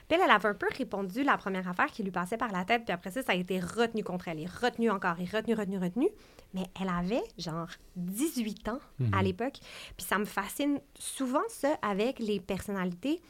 Puis 0.10 0.18
elle, 0.18 0.26
elle 0.26 0.32
avait 0.32 0.50
un 0.50 0.54
peu 0.56 0.68
répondu 0.76 1.24
la 1.24 1.38
première 1.38 1.68
affaire 1.70 1.86
qui 1.86 2.02
lui 2.04 2.10
passait 2.12 2.36
par 2.36 2.52
la 2.52 2.66
tête, 2.66 2.84
puis 2.84 2.92
après 2.92 3.12
ça, 3.12 3.22
ça 3.22 3.32
a 3.34 3.36
été 3.36 3.60
retenu 3.60 4.04
contre 4.04 4.28
elle, 4.28 4.40
et 4.40 4.48
retenu 4.48 4.90
encore, 4.90 5.20
et 5.20 5.26
retenu, 5.26 5.54
retenu, 5.54 5.78
retenu. 5.78 6.10
Mais 6.56 6.64
elle 6.82 6.90
avait 6.90 7.22
genre 7.38 7.68
18 7.96 8.70
ans 8.70 8.80
à 9.14 9.22
l'époque. 9.22 9.60
Puis 9.96 10.06
ça 10.06 10.18
me 10.18 10.26
fascine 10.26 10.82
souvent 10.98 11.44
ça 11.50 11.78
avec 11.84 12.18
les 12.20 12.40
personnalités 12.40 13.22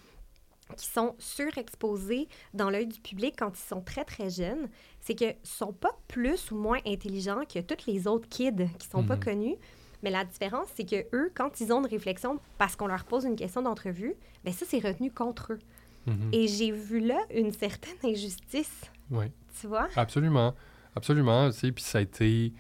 qui 0.77 0.85
sont 0.85 1.15
surexposées 1.19 2.27
dans 2.53 2.69
l'œil 2.69 2.87
du 2.87 2.99
public 3.01 3.35
quand 3.37 3.51
ils 3.57 3.67
sont 3.67 3.81
très, 3.81 4.05
très 4.05 4.29
jeunes. 4.29 4.69
C'est 5.01 5.15
que 5.15 5.25
sont 5.43 5.73
pas 5.73 5.91
plus 6.07 6.51
ou 6.51 6.55
moins 6.55 6.79
intelligents 6.85 7.41
que 7.51 7.59
tous 7.59 7.87
les 7.87 8.07
autres 8.07 8.29
kids 8.29 8.69
qui 8.77 8.87
sont 8.87 9.03
pas 9.03 9.15
Mhm. 9.15 9.23
connus. 9.23 9.55
Mais 10.01 10.11
la 10.11 10.23
différence, 10.23 10.69
c'est 10.75 10.85
que 10.89 11.07
eux, 11.13 11.29
quand 11.35 11.59
ils 11.59 11.73
ont 11.73 11.79
une 11.79 11.87
réflexion 11.89 12.39
parce 12.57 12.75
qu'on 12.77 12.87
leur 12.87 13.03
pose 13.03 13.25
une 13.25 13.35
question 13.35 13.61
d'entrevue, 13.61 14.13
ben 14.45 14.53
ça, 14.53 14.65
c'est 14.65 14.79
retenu 14.79 15.11
contre 15.11 15.53
eux. 15.53 15.59
Mhm. 16.07 16.29
Et 16.33 16.47
j'ai 16.47 16.71
vu 16.71 16.99
là 16.99 17.19
une 17.35 17.51
certaine 17.51 17.95
injustice, 18.03 18.81
Ouais. 19.11 19.31
tu 19.59 19.67
vois? 19.67 19.87
Absolument. 19.95 20.55
Absolument. 20.95 21.49
tu 21.51 21.57
sais, 21.57 21.71
Puis 21.71 21.83
ça 21.83 21.97
a 21.99 22.01
été. 22.01 22.53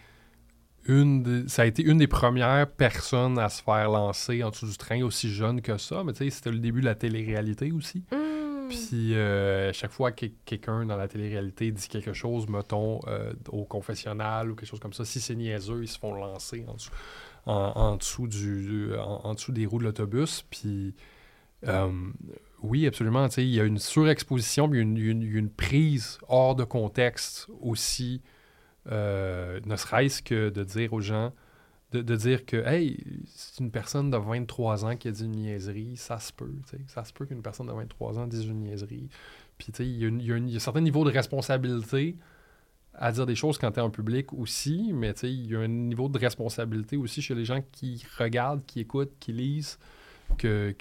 Une 0.85 1.23
des- 1.23 1.47
ça 1.49 1.63
a 1.63 1.65
été 1.65 1.83
une 1.83 1.97
des 1.97 2.07
premières 2.07 2.67
personnes 2.71 3.37
à 3.37 3.49
se 3.49 3.61
faire 3.61 3.89
lancer 3.91 4.43
en 4.43 4.49
dessous 4.49 4.65
du 4.65 4.77
train 4.77 5.03
aussi 5.03 5.29
jeune 5.29 5.61
que 5.61 5.77
ça. 5.77 6.03
Mais 6.03 6.13
tu 6.13 6.19
sais, 6.23 6.29
c'était 6.29 6.51
le 6.51 6.57
début 6.59 6.79
de 6.81 6.85
la 6.85 6.95
télé-réalité 6.95 7.71
aussi. 7.71 8.03
Hmm. 8.11 8.69
Puis 8.69 9.13
euh, 9.15 9.73
chaque 9.73 9.91
fois 9.91 10.11
que 10.11 10.27
quelqu'un 10.45 10.85
dans 10.85 10.95
la 10.95 11.07
télé-réalité 11.07 11.71
dit 11.71 11.87
quelque 11.89 12.13
chose, 12.13 12.47
mettons, 12.47 12.99
euh, 13.07 13.33
au 13.49 13.65
confessionnal 13.65 14.49
ou 14.51 14.55
quelque 14.55 14.69
chose 14.69 14.79
comme 14.79 14.93
ça, 14.93 15.05
si 15.05 15.19
c'est 15.19 15.35
niaiseux, 15.35 15.81
ils 15.83 15.87
se 15.87 15.99
font 15.99 16.13
lancer 16.13 16.63
en 16.67 16.75
dessous, 16.75 16.91
en, 17.45 17.53
en 17.75 17.95
dessous, 17.97 18.27
du, 18.27 18.65
du- 18.65 18.95
en, 18.95 19.21
en 19.25 19.33
dessous 19.33 19.51
des 19.51 19.65
roues 19.65 19.79
de 19.79 19.83
l'autobus. 19.83 20.43
Puis 20.49 20.95
euh, 21.67 21.91
oui, 22.61 22.85
absolument. 22.87 23.27
Il 23.37 23.43
y 23.45 23.59
a 23.59 23.63
une 23.63 23.77
surexposition, 23.79 24.69
puis 24.69 24.79
une, 24.81 24.97
une- 24.97 25.23
une 25.23 25.49
prise 25.49 26.17
hors 26.27 26.55
de 26.55 26.63
contexte 26.63 27.47
aussi, 27.61 28.21
euh, 28.91 29.59
ne 29.65 29.75
serait-ce 29.75 30.21
que 30.21 30.49
de 30.49 30.63
dire 30.63 30.93
aux 30.93 31.01
gens, 31.01 31.33
de, 31.91 32.01
de 32.01 32.15
dire 32.15 32.45
que, 32.45 32.57
hey, 32.67 33.03
c'est 33.27 33.59
une 33.63 33.71
personne 33.71 34.11
de 34.11 34.17
23 34.17 34.85
ans 34.85 34.95
qui 34.97 35.07
a 35.07 35.11
dit 35.11 35.25
une 35.25 35.33
niaiserie, 35.37 35.97
ça 35.97 36.19
se 36.19 36.33
peut. 36.33 36.51
Ça 36.87 37.03
se 37.03 37.13
peut 37.13 37.25
qu'une 37.25 37.41
personne 37.41 37.67
de 37.67 37.73
23 37.73 38.19
ans 38.19 38.27
dise 38.27 38.45
une 38.45 38.61
niaiserie. 38.63 39.09
Puis, 39.57 39.71
il 39.79 39.85
y, 39.85 40.05
y 40.05 40.25
y 40.27 40.31
a 40.33 40.35
un 40.35 40.59
certain 40.59 40.81
niveau 40.81 41.03
de 41.05 41.11
responsabilité 41.11 42.15
à 42.93 43.11
dire 43.11 43.25
des 43.25 43.35
choses 43.35 43.57
quand 43.57 43.71
tu 43.71 43.79
es 43.79 43.83
en 43.83 43.89
public 43.89 44.33
aussi, 44.33 44.91
mais 44.93 45.11
il 45.23 45.51
y 45.51 45.55
a 45.55 45.59
un 45.61 45.67
niveau 45.67 46.09
de 46.09 46.19
responsabilité 46.19 46.97
aussi 46.97 47.21
chez 47.21 47.35
les 47.35 47.45
gens 47.45 47.61
qui 47.71 48.03
regardent, 48.17 48.65
qui 48.65 48.81
écoutent, 48.81 49.13
qui 49.19 49.31
lisent, 49.33 49.79
que, 50.37 50.73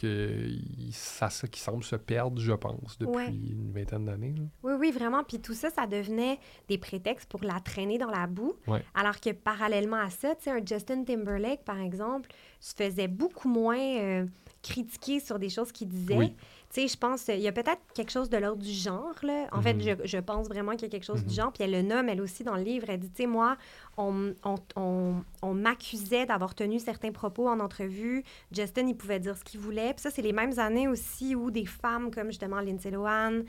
ça, 0.93 1.31
ça 1.31 1.49
qui 1.49 1.61
semble 1.61 1.83
se 1.85 1.97
perdre, 1.97 2.41
je 2.41 2.53
pense, 2.53 2.99
depuis 2.99 3.13
Ouais. 3.17 3.27
une 3.29 3.73
vingtaine 3.73 4.05
d'années. 4.05 4.35
Oui, 4.63 4.75
oui, 4.79 4.91
vraiment. 4.93 5.25
Puis 5.25 5.41
tout 5.41 5.55
ça, 5.55 5.71
ça 5.71 5.87
devenait 5.87 6.39
des 6.69 6.79
prétextes 6.79 7.29
pour 7.29 7.43
la 7.43 7.61
traîner 7.61 7.99
dans 7.99 8.11
la 8.11 8.27
boue. 8.27 8.55
Ouais. 8.67 8.83
Alors 8.95 9.21
que 9.21 9.31
parallèlement 9.31 9.97
à 9.97 10.11
ça, 10.11 10.35
tu 10.35 10.45
sais, 10.45 10.51
un 10.51 10.65
Justin 10.65 11.05
Timberlake, 11.05 11.65
par 11.65 11.81
exemple, 11.81 12.31
se 12.61 12.75
faisait 12.75 13.09
beaucoup 13.09 13.49
moins 13.49 13.79
euh, 13.79 14.27
critiquer 14.63 15.21
sur 15.21 15.39
des 15.39 15.49
choses 15.49 15.73
qu'il 15.73 15.89
disait. 15.89 16.17
Oui. 16.17 16.35
Tu 16.71 16.83
sais, 16.83 16.89
je 16.89 16.99
pense, 16.99 17.29
il 17.29 17.41
y 17.41 17.49
a 17.49 17.53
peut-être 17.53 17.81
quelque 17.95 18.11
chose 18.13 18.29
de 18.29 18.37
l'ordre 18.37 18.63
du 18.63 18.71
genre, 18.73 19.15
là. 19.23 19.47
En 19.53 19.63
fait, 19.63 19.73
Mhm. 19.73 19.81
je, 20.05 20.07
je 20.07 20.19
pense 20.19 20.49
vraiment 20.49 20.73
qu'il 20.73 20.83
y 20.83 20.85
a 20.85 20.89
quelque 20.91 21.05
chose 21.07 21.23
Mhm. 21.23 21.29
du 21.29 21.35
genre. 21.35 21.51
Puis 21.53 21.65
elle 21.65 21.71
le 21.73 21.81
nomme, 21.81 22.11
elle 22.11 22.21
aussi, 22.21 22.45
dans 22.45 22.57
le 22.57 22.63
livre. 22.63 22.87
Elle 22.91 23.01
dit, 23.01 23.09
tu 23.11 23.23
sais, 23.23 23.27
moi, 23.27 23.57
on, 23.97 24.35
on, 24.45 24.57
on, 24.77 25.15
on 25.41 25.55
m'accusait 25.55 26.27
d'avoir 26.27 26.55
tenu 26.55 26.79
certains 26.79 27.11
propos 27.11 27.49
en 27.49 27.59
entrevue. 27.61 28.23
Justin, 28.53 28.87
il 28.87 28.97
pouvait 28.99 29.19
dire 29.19 29.35
ce 29.39 29.45
qu'il 29.45 29.61
voulait. 29.61 29.95
Puis 29.95 30.03
ça, 30.03 30.11
c'est 30.11 30.21
les 30.21 30.35
mêmes 30.35 30.59
années 30.59 30.89
aussi 30.89 31.35
où 31.35 31.51
des 31.51 31.65
femmes 31.65 32.11
comme 32.11 32.27
justement 32.27 32.61
Lindsay 32.61 32.91
Lohan, 32.91 33.41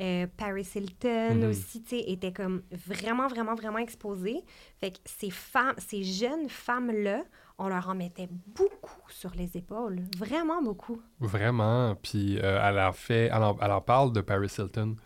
euh, 0.00 0.26
Paris 0.36 0.68
Hilton 0.72 1.34
Mhm. 1.42 1.50
aussi, 1.50 1.82
tu 1.82 1.88
sais, 1.98 2.04
étaient 2.06 2.32
comme 2.32 2.62
vraiment, 2.70 3.26
vraiment, 3.26 3.56
vraiment 3.56 3.78
exposées. 3.78 4.40
Fait 4.80 4.92
que 4.92 4.98
ces 5.04 5.30
femmes, 5.30 5.74
ces 5.78 6.04
jeunes 6.04 6.48
femmes-là, 6.48 7.24
on 7.58 7.68
leur 7.68 7.88
en 7.88 7.94
mettait 7.94 8.28
beaucoup 8.56 9.10
sur 9.10 9.32
les 9.34 9.56
épaules. 9.56 10.00
Vraiment 10.16 10.62
beaucoup. 10.62 11.02
Vraiment. 11.20 11.96
Puis 11.96 12.38
euh, 12.38 12.60
elle, 12.62 12.78
en 12.78 12.92
fait, 12.92 13.26
elle, 13.26 13.42
en, 13.42 13.58
elle 13.60 13.72
en 13.72 13.80
parle 13.80 14.12
de 14.12 14.20
Paris 14.20 14.52
Hilton 14.56 14.96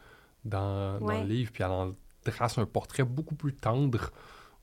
dans, 0.44 0.99
le 1.00 1.25
livre, 1.26 1.50
puis 1.52 1.62
elle 1.62 1.71
en 1.71 1.94
trace 2.25 2.59
un 2.59 2.66
portrait 2.66 3.04
beaucoup 3.04 3.35
plus 3.35 3.54
tendre, 3.54 4.11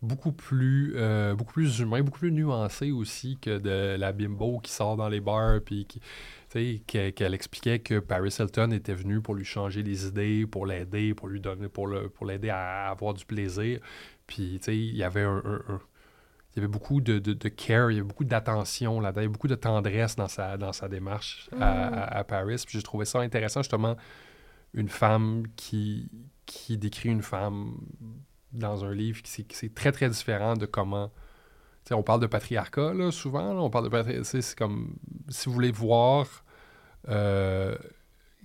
beaucoup 0.02 0.32
plus, 0.32 0.94
euh, 0.96 1.34
beaucoup 1.34 1.54
plus 1.54 1.80
humain, 1.80 2.02
beaucoup 2.04 2.20
plus 2.20 2.32
nuancé 2.32 2.92
aussi 2.92 3.38
que 3.42 3.58
de 3.58 3.96
la 3.98 4.12
bimbo 4.12 4.60
qui 4.60 4.72
sort 4.72 4.96
dans 4.96 5.10
les 5.10 5.20
bars, 5.20 5.60
puis 5.66 5.86
qui, 5.86 6.82
qu'elle 6.86 7.34
expliquait 7.34 7.80
que 7.80 8.00
Paris 8.00 8.36
Hilton 8.40 8.72
était 8.72 8.94
venu 8.94 9.22
pour 9.22 9.36
lui 9.36 9.46
changer 9.46 9.82
les 9.84 10.08
idées, 10.08 10.46
pour 10.46 10.66
l'aider, 10.66 11.14
pour 11.14 11.28
lui 11.28 11.40
donner, 11.42 11.70
pour 11.70 11.88
le, 11.88 12.10
pour 12.10 12.26
l'aider 12.26 12.50
à 12.50 12.90
avoir 12.90 13.14
du 13.14 13.26
plaisir. 13.26 13.80
Puis, 14.28 14.60
tu 14.60 14.66
sais, 14.66 14.78
il 14.78 14.96
y 14.96 15.04
avait 15.04 15.24
un, 15.24 15.42
un- 15.44 15.74
un- 15.74 15.82
il 16.52 16.56
y 16.56 16.60
avait 16.60 16.68
beaucoup 16.68 17.00
de, 17.02 17.20
de, 17.20 17.34
de 17.34 17.50
care, 17.50 17.92
il 17.92 17.96
y 17.96 18.00
avait 18.00 18.08
beaucoup 18.08 18.24
d'attention 18.26 19.00
là-dedans, 19.00 19.22
il 19.22 19.24
y 19.24 19.26
avait 19.28 19.32
beaucoup 19.34 19.48
de 19.48 19.56
tendresse 19.56 20.16
dans 20.16 20.28
sa, 20.28 20.58
dans 20.58 20.74
sa 20.74 20.88
démarche 20.90 21.50
à, 21.60 21.88
à- 21.88 22.18
à 22.20 22.24
Paris. 22.24 22.56
Puis 22.66 22.78
j'ai 22.80 22.84
trouvé 22.84 23.06
ça 23.06 23.20
intéressant, 23.20 23.62
justement, 23.62 23.96
une 24.74 24.90
femme 24.90 25.44
qui, 25.56 26.10
qui 26.46 26.78
décrit 26.78 27.10
une 27.10 27.22
femme 27.22 27.78
dans 28.52 28.84
un 28.84 28.94
livre 28.94 29.22
qui 29.22 29.32
c'est- 29.32 29.44
qui 29.44 29.56
c'est 29.56 29.74
très, 29.74 29.92
très 29.92 30.10
différent 30.10 30.56
de 30.56 30.66
comment... 30.66 31.12
On 31.92 32.04
parle 32.04 32.20
de 32.22 32.28
patriarcat, 32.28 32.94
là, 32.94 33.10
souvent. 33.12 33.52
là, 33.54 33.60
on 33.62 33.72
parle 33.72 33.86
de 33.86 33.90
patriarcat. 33.90 34.24
C'est 34.24 34.56
comme... 34.56 34.96
Si 35.30 35.48
vous 35.50 35.54
voulez 35.54 35.72
voir... 35.72 36.44
euh, 37.08 37.76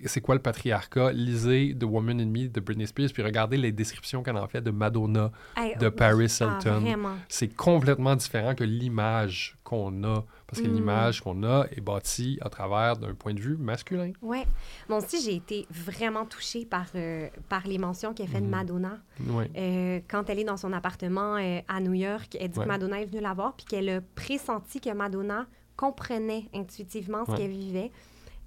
c'est 0.03 0.19
quoi 0.21 0.35
le 0.35 0.41
patriarcat? 0.41 1.11
Lisez 1.13 1.75
The 1.79 1.83
Woman 1.85 2.19
in 2.19 2.25
Me 2.25 2.47
de 2.49 2.59
Britney 2.59 2.85
Spears, 2.87 3.09
puis 3.13 3.23
regardez 3.23 3.57
les 3.57 3.71
descriptions 3.71 4.23
qu'elle 4.23 4.37
en 4.37 4.47
fait 4.47 4.61
de 4.61 4.71
Madonna, 4.71 5.31
Hey, 5.55 5.75
de 5.77 5.87
oui. 5.87 5.91
Paris 5.95 6.37
Ah, 6.41 6.59
Hilton 6.61 6.99
c'est 7.29 7.55
complètement 7.55 8.15
différent 8.15 8.55
que 8.55 8.63
l'image 8.63 9.57
qu'on 9.63 10.03
a. 10.03 10.23
Parce 10.47 10.61
que 10.61 10.67
Mm. 10.67 10.73
l'image 10.75 11.21
qu'on 11.21 11.43
a 11.43 11.65
est 11.75 11.81
bâtie 11.81 12.37
à 12.41 12.49
travers 12.49 12.97
d'un 12.97 13.15
point 13.15 13.33
de 13.33 13.39
vue 13.39 13.57
masculin. 13.57 14.11
Ouais. 14.21 14.45
Moi 14.87 14.99
aussi, 14.99 15.19
j'ai 15.23 15.35
été 15.35 15.65
vraiment 15.71 16.25
touchée 16.25 16.65
par, 16.65 16.85
euh, 16.95 17.27
par 17.49 17.65
les 17.67 17.79
mentions 17.79 18.13
qu'elle 18.13 18.27
fait 18.27 18.41
de 18.41 18.45
Mhm. 18.45 18.51
Madonna. 18.51 18.99
Oui. 19.27 19.45
Euh, 19.57 20.01
quand 20.07 20.29
elle 20.29 20.39
est 20.39 20.43
dans 20.43 20.57
son 20.57 20.71
appartement 20.71 21.35
euh, 21.37 21.61
à 21.67 21.79
New 21.79 21.93
York, 21.93 22.37
elle 22.39 22.49
dit 22.49 22.59
Ouais. 22.59 22.65
que 22.65 22.69
Madonna 22.69 23.01
est 23.01 23.05
venue 23.05 23.21
la 23.21 23.33
voir 23.33 23.55
puis 23.55 23.65
qu'elle 23.65 23.89
a 23.89 24.01
pressenti 24.01 24.79
que 24.79 24.91
Madonna 24.93 25.47
comprenait 25.75 26.45
intuitivement 26.53 27.25
ce 27.25 27.31
Ouais. 27.31 27.37
qu'elle 27.37 27.51
vivait. 27.51 27.91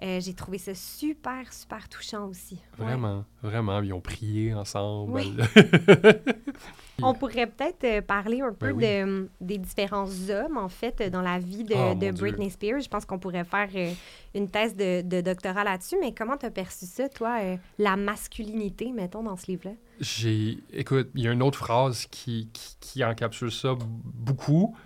Euh, 0.00 0.20
j'ai 0.20 0.32
trouvé 0.34 0.58
ça 0.58 0.74
super, 0.74 1.52
super 1.52 1.88
touchant 1.88 2.26
aussi. 2.28 2.54
Ouais. 2.78 2.84
Vraiment, 2.86 3.24
vraiment. 3.42 3.82
Ils 3.82 3.92
ont 3.92 4.00
prié 4.00 4.54
ensemble. 4.54 5.12
Oui. 5.12 5.36
On 7.02 7.14
pourrait 7.14 7.46
peut-être 7.46 7.84
euh, 7.84 8.00
parler 8.02 8.40
un 8.40 8.52
peu 8.52 8.72
Ben 8.72 8.76
oui. 8.76 8.84
de, 8.84 9.30
des 9.40 9.58
différents 9.58 10.08
hommes, 10.30 10.56
en 10.56 10.68
fait, 10.68 11.00
dans 11.10 11.20
la 11.22 11.38
vie 11.38 11.62
de, 11.62 11.74
Oh, 11.76 11.94
Dieu. 11.94 12.10
Britney 12.12 12.50
Spears. 12.50 12.80
Je 12.80 12.88
pense 12.88 13.04
qu'on 13.04 13.18
pourrait 13.20 13.44
faire 13.44 13.68
euh, 13.74 13.92
une 14.34 14.48
thèse 14.50 14.74
de, 14.74 15.02
de 15.02 15.20
doctorat 15.20 15.62
là-dessus. 15.62 15.96
Mais 16.00 16.12
comment 16.12 16.36
tu 16.36 16.46
as 16.46 16.50
perçu 16.50 16.86
ça, 16.86 17.08
toi, 17.08 17.38
euh, 17.40 17.56
la 17.78 17.96
masculinité, 17.96 18.90
mettons, 18.92 19.22
dans 19.22 19.36
ce 19.36 19.46
livre-là? 19.46 19.74
J'ai. 20.00 20.58
Écoute, 20.72 21.08
il 21.14 21.22
y 21.22 21.28
a 21.28 21.32
une 21.32 21.42
autre 21.42 21.58
phrase 21.58 22.06
qui, 22.06 22.48
qui, 22.52 22.76
qui 22.80 23.04
encapsule 23.04 23.52
ça 23.52 23.74
beaucoup. 23.78 24.76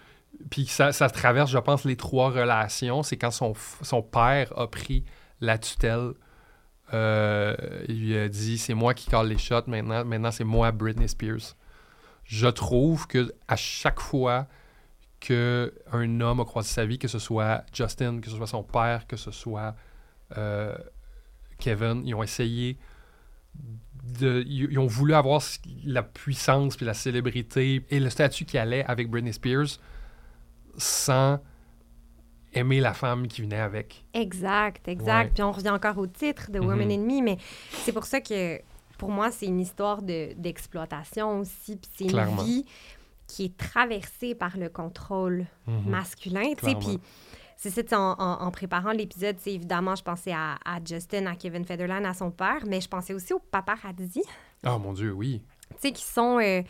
Puis 0.50 0.66
ça, 0.66 0.92
ça 0.92 1.08
traverse, 1.10 1.50
je 1.50 1.58
pense, 1.58 1.84
les 1.84 1.96
trois 1.96 2.30
relations. 2.30 3.02
C'est 3.02 3.16
quand 3.16 3.30
son, 3.30 3.54
son 3.82 4.02
père 4.02 4.52
a 4.58 4.68
pris 4.68 5.04
la 5.40 5.58
tutelle. 5.58 6.12
euh, 6.92 7.56
il 7.88 8.06
lui 8.06 8.18
a 8.18 8.28
dit 8.28 8.58
c'est 8.58 8.74
moi 8.74 8.94
qui 8.94 9.08
cale 9.10 9.28
les 9.28 9.38
shots 9.38 9.66
maintenant. 9.66 10.04
Maintenant, 10.04 10.30
c'est 10.30 10.44
moi, 10.44 10.72
Britney 10.72 11.08
Spears. 11.08 11.56
Je 12.24 12.48
trouve 12.48 13.06
que 13.06 13.32
à 13.48 13.56
chaque 13.56 14.00
fois 14.00 14.46
que 15.20 15.72
un 15.92 16.20
homme 16.20 16.40
a 16.40 16.44
croisé 16.44 16.68
sa 16.68 16.84
vie, 16.84 16.98
que 16.98 17.08
ce 17.08 17.18
soit 17.18 17.64
Justin, 17.72 18.20
que 18.20 18.30
ce 18.30 18.36
soit 18.36 18.46
son 18.46 18.62
père, 18.62 19.06
que 19.06 19.16
ce 19.16 19.30
soit 19.30 19.74
euh, 20.36 20.74
Kevin, 21.58 22.02
ils 22.04 22.14
ont 22.14 22.22
essayé 22.22 22.78
de, 24.02 24.42
ils, 24.46 24.78
ont 24.78 24.86
voulu 24.86 25.14
avoir 25.14 25.40
la 25.84 26.02
puissance 26.02 26.76
puis 26.76 26.84
la 26.86 26.94
célébrité 26.94 27.84
et 27.88 28.00
le 28.00 28.10
statut 28.10 28.44
qui 28.44 28.58
allait 28.58 28.84
avec 28.86 29.08
Britney 29.08 29.32
Spears 29.32 29.78
sans 30.76 31.38
aimer 32.54 32.80
la 32.80 32.92
femme 32.94 33.28
qui 33.28 33.42
venait 33.42 33.58
avec. 33.60 34.04
Exact, 34.12 34.86
exact. 34.88 35.24
Ouais. 35.24 35.30
Puis 35.34 35.42
on 35.42 35.52
revient 35.52 35.70
encore 35.70 35.98
au 35.98 36.06
titre 36.06 36.50
de 36.50 36.58
Woman 36.60 36.90
in 36.90 36.98
Me, 36.98 37.22
mais 37.22 37.38
c'est 37.84 37.92
pour 37.92 38.04
ça 38.04 38.20
que 38.20 38.60
pour 38.98 39.10
moi, 39.10 39.30
c'est 39.30 39.46
une 39.46 39.60
histoire 39.60 40.02
de- 40.02 40.34
d'exploitation 40.34 41.40
aussi. 41.40 41.76
Puis 41.76 41.90
c'est 41.96 42.04
une 42.04 42.36
vie 42.44 42.64
qui 43.26 43.46
est 43.46 43.56
traversée 43.56 44.34
par 44.34 44.56
le 44.58 44.68
contrôle 44.68 45.46
masculin. 45.86 46.42
tu 46.42 46.48
sais. 46.50 46.54
Clairement. 46.74 46.80
Puis 46.80 47.00
c'est 47.56 47.88
ça, 47.88 47.98
en, 47.98 48.12
en- 48.18 48.42
en 48.42 48.50
préparant 48.50 48.90
l'épisode, 48.92 49.36
c'est 49.38 49.52
évidemment, 49.52 49.94
je 49.96 50.02
pensais 50.02 50.32
à, 50.32 50.56
à 50.64 50.78
Justin, 50.84 51.26
à 51.26 51.36
Kevin 51.36 51.64
Federline, 51.64 52.04
à 52.04 52.12
son 52.12 52.30
père, 52.30 52.64
mais 52.66 52.80
je 52.80 52.88
pensais 52.88 53.14
aussi 53.14 53.32
aux 53.32 53.38
paparazzi, 53.38 54.22
Oh 54.66 54.78
mon 54.78 54.92
Dieu, 54.92 55.12
oui. 55.12 55.42
tu 55.70 55.76
sais, 55.80 55.92
qui 55.92 56.02
sont... 56.04 56.38
euh, 56.38 56.62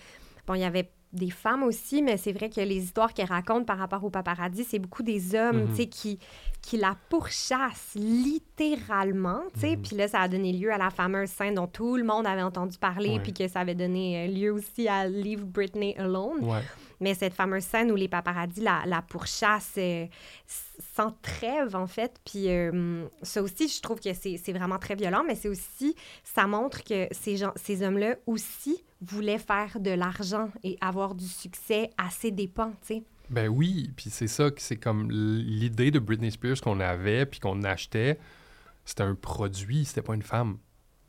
bon, 0.46 0.54
il 0.54 0.60
y 0.60 0.64
avait 0.64 0.90
des 1.12 1.30
femmes 1.30 1.62
aussi, 1.62 2.02
mais 2.02 2.16
c'est 2.16 2.32
vrai 2.32 2.48
que 2.48 2.60
les 2.60 2.84
histoires 2.84 3.12
qu'elle 3.12 3.26
raconte 3.26 3.66
par 3.66 3.78
rapport 3.78 4.02
aux 4.02 4.10
paparazzi, 4.10 4.64
c'est 4.64 4.78
beaucoup 4.78 5.02
des 5.02 5.34
hommes, 5.34 5.68
tu 5.70 5.76
sais, 5.76 5.86
qui, 5.86 6.18
qui 6.62 6.76
la 6.78 6.96
pourchassent 7.10 7.94
littéralement, 7.94 9.42
tu 9.54 9.60
sais. 9.60 9.76
Mhm. 9.76 9.82
Puis 9.82 9.96
là, 9.96 10.08
ça 10.08 10.20
a 10.20 10.28
donné 10.28 10.52
lieu 10.52 10.72
à 10.72 10.78
la 10.78 10.90
fameuse 10.90 11.28
scène 11.28 11.54
dont 11.54 11.66
tout 11.66 11.96
le 11.96 12.04
monde 12.04 12.26
avait 12.26 12.42
entendu 12.42 12.78
parler, 12.78 13.20
puis 13.22 13.34
que 13.34 13.46
ça 13.48 13.60
avait 13.60 13.74
donné 13.74 14.24
euh, 14.24 14.32
lieu 14.32 14.52
aussi 14.52 14.88
à 14.88 15.06
Leave 15.06 15.44
Britney 15.44 15.94
Alone. 15.98 16.44
Ouais. 16.44 16.62
Mais 17.02 17.14
cette 17.14 17.34
fameuse 17.34 17.64
scène 17.64 17.90
où 17.90 17.96
les 17.96 18.08
paparazzis 18.08 18.60
la, 18.60 18.82
la 18.86 19.02
pourchassent 19.02 19.74
euh, 19.76 20.06
sans 20.94 21.10
trêve, 21.22 21.74
en 21.74 21.86
fait. 21.86 22.20
Puis 22.24 22.48
euh, 22.48 23.04
ça 23.22 23.42
aussi, 23.42 23.68
je 23.68 23.80
trouve 23.80 24.00
que 24.00 24.12
c'est 24.14 24.52
vraiment 24.52 24.78
très 24.78 24.94
violent, 24.94 25.24
mais 25.26 25.34
c'est 25.34 25.48
aussi, 25.48 25.94
ça 26.22 26.46
montre 26.46 26.84
que 26.84 27.08
ces, 27.10 27.36
gens, 27.36 27.52
ces 27.56 27.82
hommes-là 27.82 28.16
aussi 28.26 28.84
voulaient 29.00 29.38
faire 29.38 29.80
de 29.80 29.90
l'argent 29.90 30.50
et 30.62 30.78
avoir 30.80 31.14
du 31.14 31.26
succès 31.26 31.90
à 31.98 32.08
ses 32.10 32.30
dépens, 32.30 32.72
tu 32.86 32.94
sais. 32.94 33.02
Ben 33.30 33.48
oui, 33.48 33.90
puis 33.96 34.10
c'est 34.10 34.26
ça 34.26 34.50
c'est 34.58 34.76
comme 34.76 35.10
l'idée 35.10 35.90
de 35.90 35.98
Britney 35.98 36.30
Spears 36.30 36.60
qu'on 36.60 36.80
avait 36.80 37.24
puis 37.24 37.40
qu'on 37.40 37.62
achetait, 37.62 38.18
c'était 38.84 39.04
un 39.04 39.14
produit, 39.14 39.84
c'était 39.84 40.02
pas 40.02 40.14
une 40.14 40.22
femme. 40.22 40.58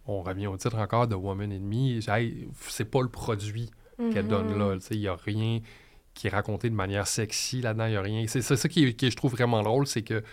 On 0.05 0.21
revient 0.21 0.47
au 0.47 0.57
titre 0.57 0.77
encore 0.77 1.07
de 1.07 1.15
Woman 1.15 1.51
in 1.51 1.59
Me. 1.59 1.99
Hey, 2.09 2.47
c'est 2.59 2.89
pas 2.89 3.01
le 3.01 3.09
produit 3.09 3.71
qu'elle 3.97 4.27
donne 4.27 4.57
là. 4.57 4.77
Il 4.91 4.99
n'y 4.99 5.07
a 5.07 5.15
rien 5.15 5.59
qui 6.13 6.27
est 6.27 6.29
raconté 6.29 6.69
de 6.69 6.75
manière 6.75 7.07
sexy 7.07 7.61
là-dedans. 7.61 7.85
Il 7.87 7.95
a 7.97 8.01
rien. 8.01 8.25
C'est 8.27 8.41
ça 8.41 8.69
qui, 8.69 8.85
est- 8.85 8.93
qui 8.93 9.07
est, 9.07 9.11
je 9.11 9.15
trouve 9.17 9.31
vraiment 9.31 9.61
drôle, 9.63 9.87
c'est 9.87 10.03
que 10.03 10.23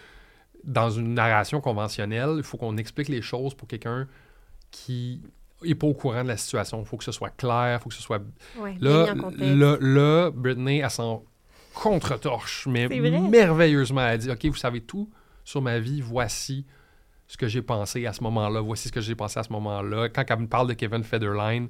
dans 0.64 0.90
une 0.90 1.14
narration 1.14 1.60
conventionnelle, 1.60 2.34
il 2.37 2.42
faut 2.42 2.58
qu'on 2.58 2.76
explique 2.76 3.08
les 3.08 3.22
choses 3.22 3.54
pour 3.54 3.66
quelqu'un 3.66 4.06
qui 4.70 5.22
n'est 5.64 5.75
pas 5.75 5.87
au 5.87 5.94
courant 5.94 6.22
de 6.22 6.28
la 6.28 6.37
situation. 6.37 6.80
Il 6.80 6.87
faut 6.87 6.96
que 6.96 7.04
ce 7.04 7.12
soit 7.12 7.30
clair, 7.30 7.78
il 7.78 7.82
faut 7.82 7.88
que 7.88 7.94
ce 7.94 8.02
soit 8.02 8.20
Ouais, 8.58 8.76
Là, 8.80 9.06
là, 9.54 9.76
là, 9.80 10.30
Britney, 10.30 10.78
elle 10.78 10.90
s'en 10.90 11.25
contre-torche, 11.75 12.66
mais 12.66 12.88
merveilleusement. 13.30 14.06
Elle 14.06 14.19
dit, 14.19 14.30
OK, 14.30 14.45
vous 14.47 14.54
savez 14.56 14.80
tout 14.82 15.08
sur 15.45 15.62
ma 15.62 15.78
vie, 15.78 16.00
voici 16.00 16.66
ce 17.26 17.36
que 17.36 17.47
j'ai 17.47 17.62
pensé 17.62 18.06
à 18.06 18.12
ce 18.12 18.23
moment-là, 18.25 18.60
voici 18.60 18.88
ce 18.88 18.93
que 18.93 19.00
j'ai 19.00 19.14
pensé 19.14 19.38
à 19.38 19.43
ce 19.45 19.52
moment-là. 19.52 20.08
Quand 20.08 20.25
elle 20.28 20.38
me 20.40 20.47
parle 20.47 20.69
de 20.69 20.75
Kevin 20.75 21.04
Federline, 21.04 21.69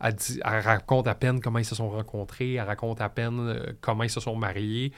elle, 0.00 0.14
dit, 0.14 0.40
elle 0.44 0.60
raconte 0.60 1.06
à 1.06 1.14
peine 1.14 1.40
comment 1.40 1.58
ils 1.58 1.64
se 1.64 1.74
sont 1.74 1.90
rencontrés, 1.90 2.54
elle 2.54 2.66
raconte 2.66 3.00
à 3.00 3.08
peine 3.08 3.38
euh, 3.40 3.72
comment 3.80 4.04
ils 4.04 4.10
se 4.10 4.20
sont 4.20 4.36
mariés. 4.36 4.92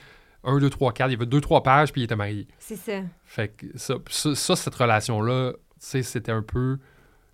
Un, 0.44 0.58
deux, 0.58 0.70
trois, 0.70 0.92
quatre, 0.92 1.08
il 1.08 1.12
y 1.12 1.16
avait 1.16 1.26
deux, 1.26 1.40
trois 1.40 1.62
pages, 1.62 1.92
puis 1.92 2.00
ils 2.00 2.04
étaient 2.04 2.16
mariés. 2.16 2.48
C'est 2.58 2.76
ça. 2.76 3.00
Fait 3.24 3.48
que 3.48 3.66
ça, 3.76 3.94
ça, 4.08 4.56
cette 4.56 4.74
relation-là, 4.74 5.52
tu 5.52 5.58
sais, 5.78 6.02
c'était 6.02 6.32
un 6.32 6.42
peu 6.42 6.78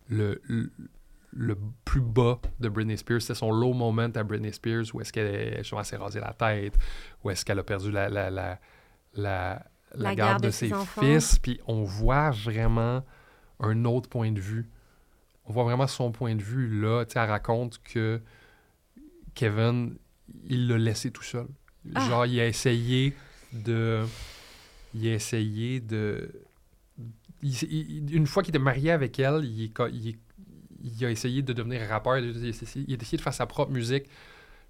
le, 0.08 0.40
le, 0.44 0.70
le 1.32 1.56
plus 1.84 2.02
bas 2.02 2.38
de 2.60 2.68
Britney 2.68 2.98
Spears. 2.98 3.22
C'était 3.22 3.34
son 3.34 3.50
low 3.50 3.72
moment 3.72 4.10
à 4.14 4.22
Britney 4.22 4.52
Spears 4.52 4.84
où 4.92 5.00
est-ce 5.00 5.12
qu'elle 5.12 5.64
s'est 5.84 5.96
rasé 5.96 6.20
la 6.20 6.34
tête, 6.34 6.74
où 7.24 7.30
est-ce 7.30 7.44
qu'elle 7.46 7.58
a 7.58 7.62
perdu 7.62 7.90
la, 7.90 8.10
la, 8.10 8.30
la, 8.30 8.58
la, 9.14 9.62
la 9.94 10.14
garde 10.14 10.42
de 10.42 10.50
ses 10.50 10.72
enfants. 10.72 11.00
fils. 11.00 11.38
Puis 11.38 11.60
on 11.66 11.84
voit 11.84 12.30
vraiment 12.30 13.02
un 13.60 13.84
autre 13.86 14.08
point 14.10 14.32
de 14.32 14.40
vue. 14.40 14.68
On 15.48 15.52
voit 15.52 15.64
vraiment 15.64 15.86
son 15.86 16.12
point 16.12 16.34
de 16.34 16.42
vue 16.42 16.80
là. 16.80 17.04
Tu 17.06 17.14
sais, 17.14 17.18
elle 17.20 17.28
raconte 17.30 17.80
que 17.82 18.20
Kevin, 19.34 19.96
il 20.44 20.68
l'a 20.68 20.78
laissé 20.78 21.10
tout 21.10 21.22
seul. 21.22 21.46
Ah. 21.94 22.06
Genre, 22.08 22.26
il 22.26 22.38
a 22.40 22.46
essayé 22.46 23.14
de. 23.52 24.04
Il 24.94 25.06
a 25.08 25.14
essayé 25.14 25.80
de. 25.80 26.30
il- 27.42 27.62
il- 27.72 28.14
une 28.14 28.26
fois 28.26 28.42
qu'il 28.42 28.50
était 28.50 28.58
marié 28.62 28.90
avec 28.90 29.18
elle, 29.18 29.44
il, 29.44 29.72
a 31.04 31.10
essayé 31.10 31.42
de 31.42 31.52
devenir 31.52 31.88
rappeur. 31.88 32.18
Il 32.18 32.44
a 32.44 32.48
essayé 32.48 32.96
de 32.96 33.20
faire 33.20 33.34
sa 33.34 33.46
propre 33.46 33.72
musique. 33.72 34.04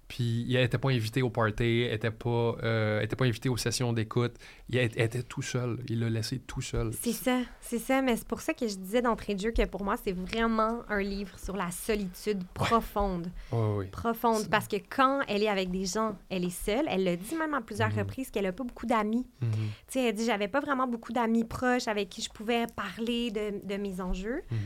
Puis 0.09 0.43
il 0.47 0.55
n'était 0.55 0.79
pas 0.79 0.89
invité 0.89 1.21
au 1.21 1.29
party, 1.29 1.83
il 1.85 1.91
n'était 1.91 2.09
pas, 2.09 2.55
euh, 2.63 2.99
était 3.01 3.15
pas 3.15 3.25
invité 3.25 3.47
aux 3.47 3.57
sessions 3.57 3.93
d'écoute. 3.93 4.33
Il 4.67 4.77
était 4.77 5.21
tout 5.21 5.43
seul. 5.43 5.77
Il 5.87 5.99
l'a 5.99 6.09
laissé 6.09 6.39
tout 6.39 6.61
seul. 6.61 6.89
C'est 6.99 7.13
ça, 7.13 7.39
c'est 7.61 7.77
ça. 7.77 8.01
Mais 8.01 8.15
c'est 8.17 8.27
pour 8.27 8.41
ça 8.41 8.55
que 8.55 8.67
je 8.67 8.75
disais 8.75 9.03
d'entrée 9.03 9.35
de 9.35 9.39
jeu 9.39 9.51
que 9.51 9.63
pour 9.67 9.83
moi, 9.83 9.95
c'est 10.03 10.11
vraiment 10.11 10.81
un 10.89 11.01
livre 11.01 11.37
sur 11.37 11.55
la 11.55 11.69
solitude 11.69 12.43
profonde. 12.55 13.31
Ouais, 13.51 13.59
ouais, 13.59 13.75
ouais. 13.77 13.85
Profonde. 13.85 14.49
Parce 14.49 14.67
que 14.67 14.77
quand 14.77 15.21
elle 15.27 15.43
est 15.43 15.47
avec 15.47 15.69
des 15.69 15.85
gens, 15.85 16.17
elle 16.29 16.43
est 16.43 16.49
seule. 16.49 16.85
Elle 16.89 17.05
le 17.05 17.15
dit 17.15 17.35
même 17.35 17.53
à 17.53 17.61
plusieurs 17.61 17.89
Mhm. 17.89 17.99
reprises 17.99 18.31
qu'elle 18.31 18.45
n'a 18.45 18.51
pas 18.51 18.63
beaucoup 18.63 18.87
d'amis. 18.87 19.27
Mhm, 19.41 19.49
Tu 19.51 19.57
sais, 19.89 20.03
elle 20.05 20.15
dit 20.15 20.25
J'avais 20.25 20.47
pas 20.47 20.59
vraiment 20.59 20.87
beaucoup 20.87 21.13
d'amis 21.13 21.45
proches 21.45 21.87
avec 21.87 22.09
qui 22.09 22.23
je 22.23 22.29
pouvais 22.29 22.65
parler 22.75 23.29
de, 23.31 23.63
de 23.63 23.77
mes 23.77 24.01
enjeux. 24.01 24.41
mhm. 24.49 24.57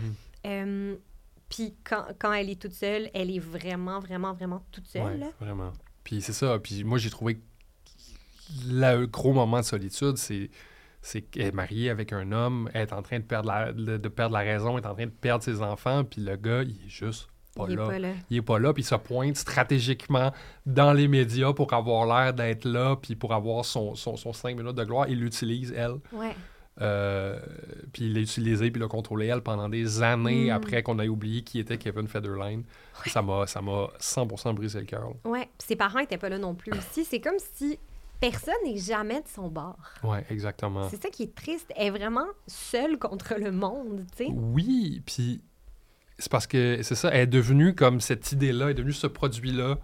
Euh, 0.46 0.96
Puis 1.54 1.76
quand, 1.84 2.06
quand 2.18 2.34
elle 2.34 2.50
est 2.50 2.60
toute 2.60 2.74
seule, 2.74 3.12
elle 3.14 3.30
est 3.30 3.40
vraiment, 3.40 4.00
vraiment, 4.00 4.34
vraiment 4.34 4.66
toute 4.72 4.88
seule. 4.88 5.04
Ouais, 5.04 5.18
là. 5.18 5.28
vraiment. 5.40 5.72
Puis 6.04 6.22
c'est 6.22 6.34
ça. 6.34 6.58
Puis 6.58 6.84
moi, 6.84 6.98
j'ai 6.98 7.12
trouvé 7.12 7.40
le 8.68 9.06
gros 9.06 9.34
moment 9.34 9.60
de 9.60 9.66
solitude, 9.66 10.18
c'est 10.18 10.50
c'est 11.06 11.22
qu'elle 11.22 11.48
est 11.48 11.52
mariée 11.52 11.90
avec 11.90 12.14
un 12.14 12.32
homme, 12.32 12.70
elle 12.74 12.84
est 12.84 12.94
en 12.94 13.02
train 13.02 13.20
de 13.20 13.26
perdre 13.26 13.50
la, 13.50 13.74
de, 13.74 14.08
perdre 14.08 14.34
la 14.34 14.40
raison, 14.40 14.78
elle 14.78 14.86
est 14.86 14.88
en 14.88 14.96
train 14.96 15.06
de 15.06 15.12
perdre 15.12 15.44
ses 15.44 15.62
enfants, 15.62 16.06
puis 16.06 16.22
le 16.22 16.38
gars, 16.38 16.64
il 16.64 16.78
est 16.86 16.90
juste 16.90 17.28
pas 17.56 17.66
Il 17.68 17.74
est 17.74 17.76
là. 17.76 17.88
pas 17.88 18.00
là. 18.00 18.14
Il 18.30 18.38
est 18.38 18.42
pas 18.42 18.58
là, 18.58 18.74
puis 18.74 18.84
il 18.84 18.86
se 18.86 18.96
pointe 18.96 19.36
stratégiquement 19.36 20.32
dans 20.66 20.94
les 20.94 21.10
médias 21.10 21.52
pour 21.52 21.74
avoir 21.74 22.06
l'air 22.06 22.34
d'être 22.34 22.64
là, 22.64 22.96
puis 22.96 23.18
pour 23.18 23.34
avoir 23.34 23.66
son, 23.66 23.96
son, 23.96 24.16
son 24.16 24.32
cinq 24.32 24.56
minutes 24.56 24.76
de 24.76 24.84
gloire. 24.86 25.08
Il 25.10 25.20
l'utilise, 25.20 25.74
elle. 25.76 25.96
Ouais. 26.14 26.36
Euh, 26.82 27.40
puis 27.92 28.06
il 28.06 28.14
l'a 28.16 28.22
utilisé, 28.22 28.72
puis 28.72 28.80
il 28.80 28.82
l'a 28.82 28.88
contrôlé, 28.88 29.28
elle, 29.28 29.42
pendant 29.42 29.70
des 29.70 30.02
années 30.02 30.48
Mm. 30.48 30.56
après 30.56 30.82
qu'on 30.84 30.98
ait 31.00 31.08
oublié 31.08 31.44
qui 31.44 31.60
était 31.60 31.78
Kevin 31.78 32.08
Federline. 32.08 32.64
Ça 33.08 33.22
m'a 33.22 33.46
ça 33.48 33.62
m'a 33.62 33.90
100% 34.00 34.54
brisé 34.56 34.80
le 34.80 34.86
cœur. 34.86 35.12
Ouais. 35.26 35.50
Puis 35.58 35.68
ses 35.68 35.76
parents 35.76 36.00
étaient 36.00 36.18
pas 36.18 36.30
là 36.30 36.40
non 36.40 36.56
plus 36.56 36.72
aussi. 36.72 37.06
C'est 37.06 37.22
comme 37.22 37.38
si 37.54 37.78
personne 38.20 38.56
n'est 38.66 38.78
jamais 38.78 39.22
de 39.22 39.28
son 39.28 39.50
bord. 39.50 39.78
Ouais, 40.04 40.26
exactement. 40.30 40.88
C'est 40.90 41.02
ça 41.02 41.10
qui 41.10 41.24
est 41.24 41.36
triste. 41.36 41.72
Elle 41.76 41.88
est 41.88 41.92
vraiment 41.92 42.26
seule 42.48 42.98
contre 42.98 43.36
le 43.38 43.52
monde, 43.52 44.06
tu 44.18 44.26
sais. 44.26 44.32
Oui, 44.34 45.02
puis 45.06 45.42
c'est 46.18 46.32
parce 46.32 46.48
que 46.48 46.82
c'est 46.84 46.96
ça, 46.96 47.10
elle 47.10 47.22
est 47.22 47.28
devenue 47.28 47.76
comme 47.76 48.00
cette 48.00 48.32
idée-là, 48.32 48.66
elle 48.66 48.72
est 48.72 48.76
devenue 48.76 48.94
ce 48.94 49.08
produit-là 49.08 49.78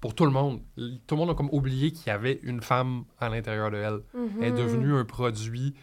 pour 0.00 0.14
tout 0.14 0.24
le 0.24 0.30
monde. 0.30 0.60
Tout 0.76 1.14
le 1.14 1.16
monde 1.16 1.30
a 1.30 1.34
comme 1.34 1.48
oublié 1.50 1.90
qu'il 1.90 2.06
y 2.08 2.10
avait 2.10 2.38
une 2.42 2.60
femme 2.60 3.04
à 3.18 3.28
l'intérieur 3.28 3.70
de 3.72 3.78
elle. 3.78 4.00
Elle 4.40 4.48
est 4.48 4.52
devenue 4.56 4.94
un 4.94 5.04
produit, 5.04 5.74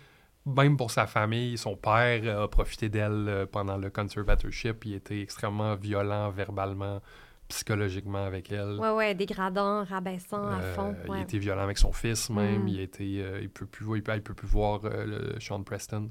même 0.45 0.77
pour 0.77 0.91
sa 0.91 1.07
famille. 1.07 1.57
Son 1.57 1.75
père 1.75 2.21
euh, 2.23 2.43
a 2.43 2.47
profité 2.47 2.89
d'elle 2.89 3.25
euh, 3.27 3.45
pendant 3.45 3.77
le 3.77 3.89
conservatorship. 3.89 4.85
Il 4.85 4.95
était 4.95 5.21
extrêmement 5.21 5.75
violent 5.75 6.29
verbalement, 6.29 7.01
psychologiquement 7.47 8.25
avec 8.25 8.51
elle. 8.51 8.77
Ouais, 8.79 8.91
ouais, 8.91 9.15
dégradant, 9.15 9.83
rabaissant 9.83 10.47
à 10.47 10.59
Euh, 10.61 10.73
fond. 10.75 10.95
Il 11.05 11.11
Ouais. 11.11 11.21
été 11.21 11.39
violent 11.39 11.63
avec 11.63 11.77
son 11.77 11.91
fils 11.91 12.29
même. 12.29 12.63
Mm. 12.63 12.67
Il 12.67 12.79
été, 12.79 13.23
euh, 13.23 13.39
il 13.41 13.49
peut 13.49 13.65
plus, 13.65 13.85
voir- 13.85 13.97
il 13.97 14.03
peut, 14.03 14.13
il 14.15 14.21
peut 14.21 14.33
plus 14.33 14.47
voir 14.47 14.81
euh, 14.85 15.05
le 15.33 15.39
Sean 15.39 15.63
Preston. 15.63 16.09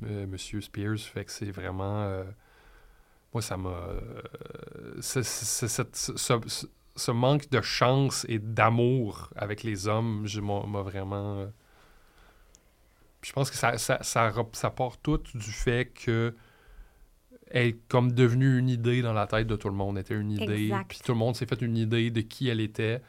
Monsieur 0.00 0.60
Spears. 0.60 0.98
Fait 1.00 1.24
que 1.24 1.32
c'est 1.32 1.50
vraiment. 1.50 2.08
moi, 3.34 3.42
ça 3.42 3.56
m'a. 3.56 3.74
ce, 5.00 7.10
manque 7.10 7.50
de 7.50 7.60
chance 7.60 8.24
et 8.28 8.38
d'amour 8.38 9.30
avec 9.34 9.64
les 9.64 9.88
hommes, 9.88 10.24
m'a 10.68 10.82
vraiment. 10.82 11.46
Je 13.22 13.32
pense 13.32 13.50
que 13.50 13.56
ça, 13.56 13.78
ça, 13.78 13.98
ça, 14.02 14.70
part 14.70 14.98
tout 14.98 15.20
du 15.34 15.52
fait 15.52 15.86
que 15.86 16.34
elle 17.50 17.66
est 17.68 17.88
comme 17.88 18.12
devenue 18.12 18.58
une 18.58 18.68
idée 18.68 19.00
dans 19.00 19.14
la 19.14 19.26
tête 19.26 19.46
de 19.46 19.56
tout 19.56 19.68
le 19.68 19.74
monde. 19.74 19.96
Elle 19.96 20.02
était 20.02 20.14
une 20.14 20.32
idée. 20.32 20.64
Exact. 20.64 20.88
Puis 20.88 20.98
tout 21.02 21.12
le 21.12 21.18
monde 21.18 21.34
s'est 21.34 21.46
fait 21.46 21.60
une 21.62 21.76
idée 21.76 22.10
de 22.10 22.20
qui 22.20 22.48
elle 22.48 22.60
était. 22.60 23.00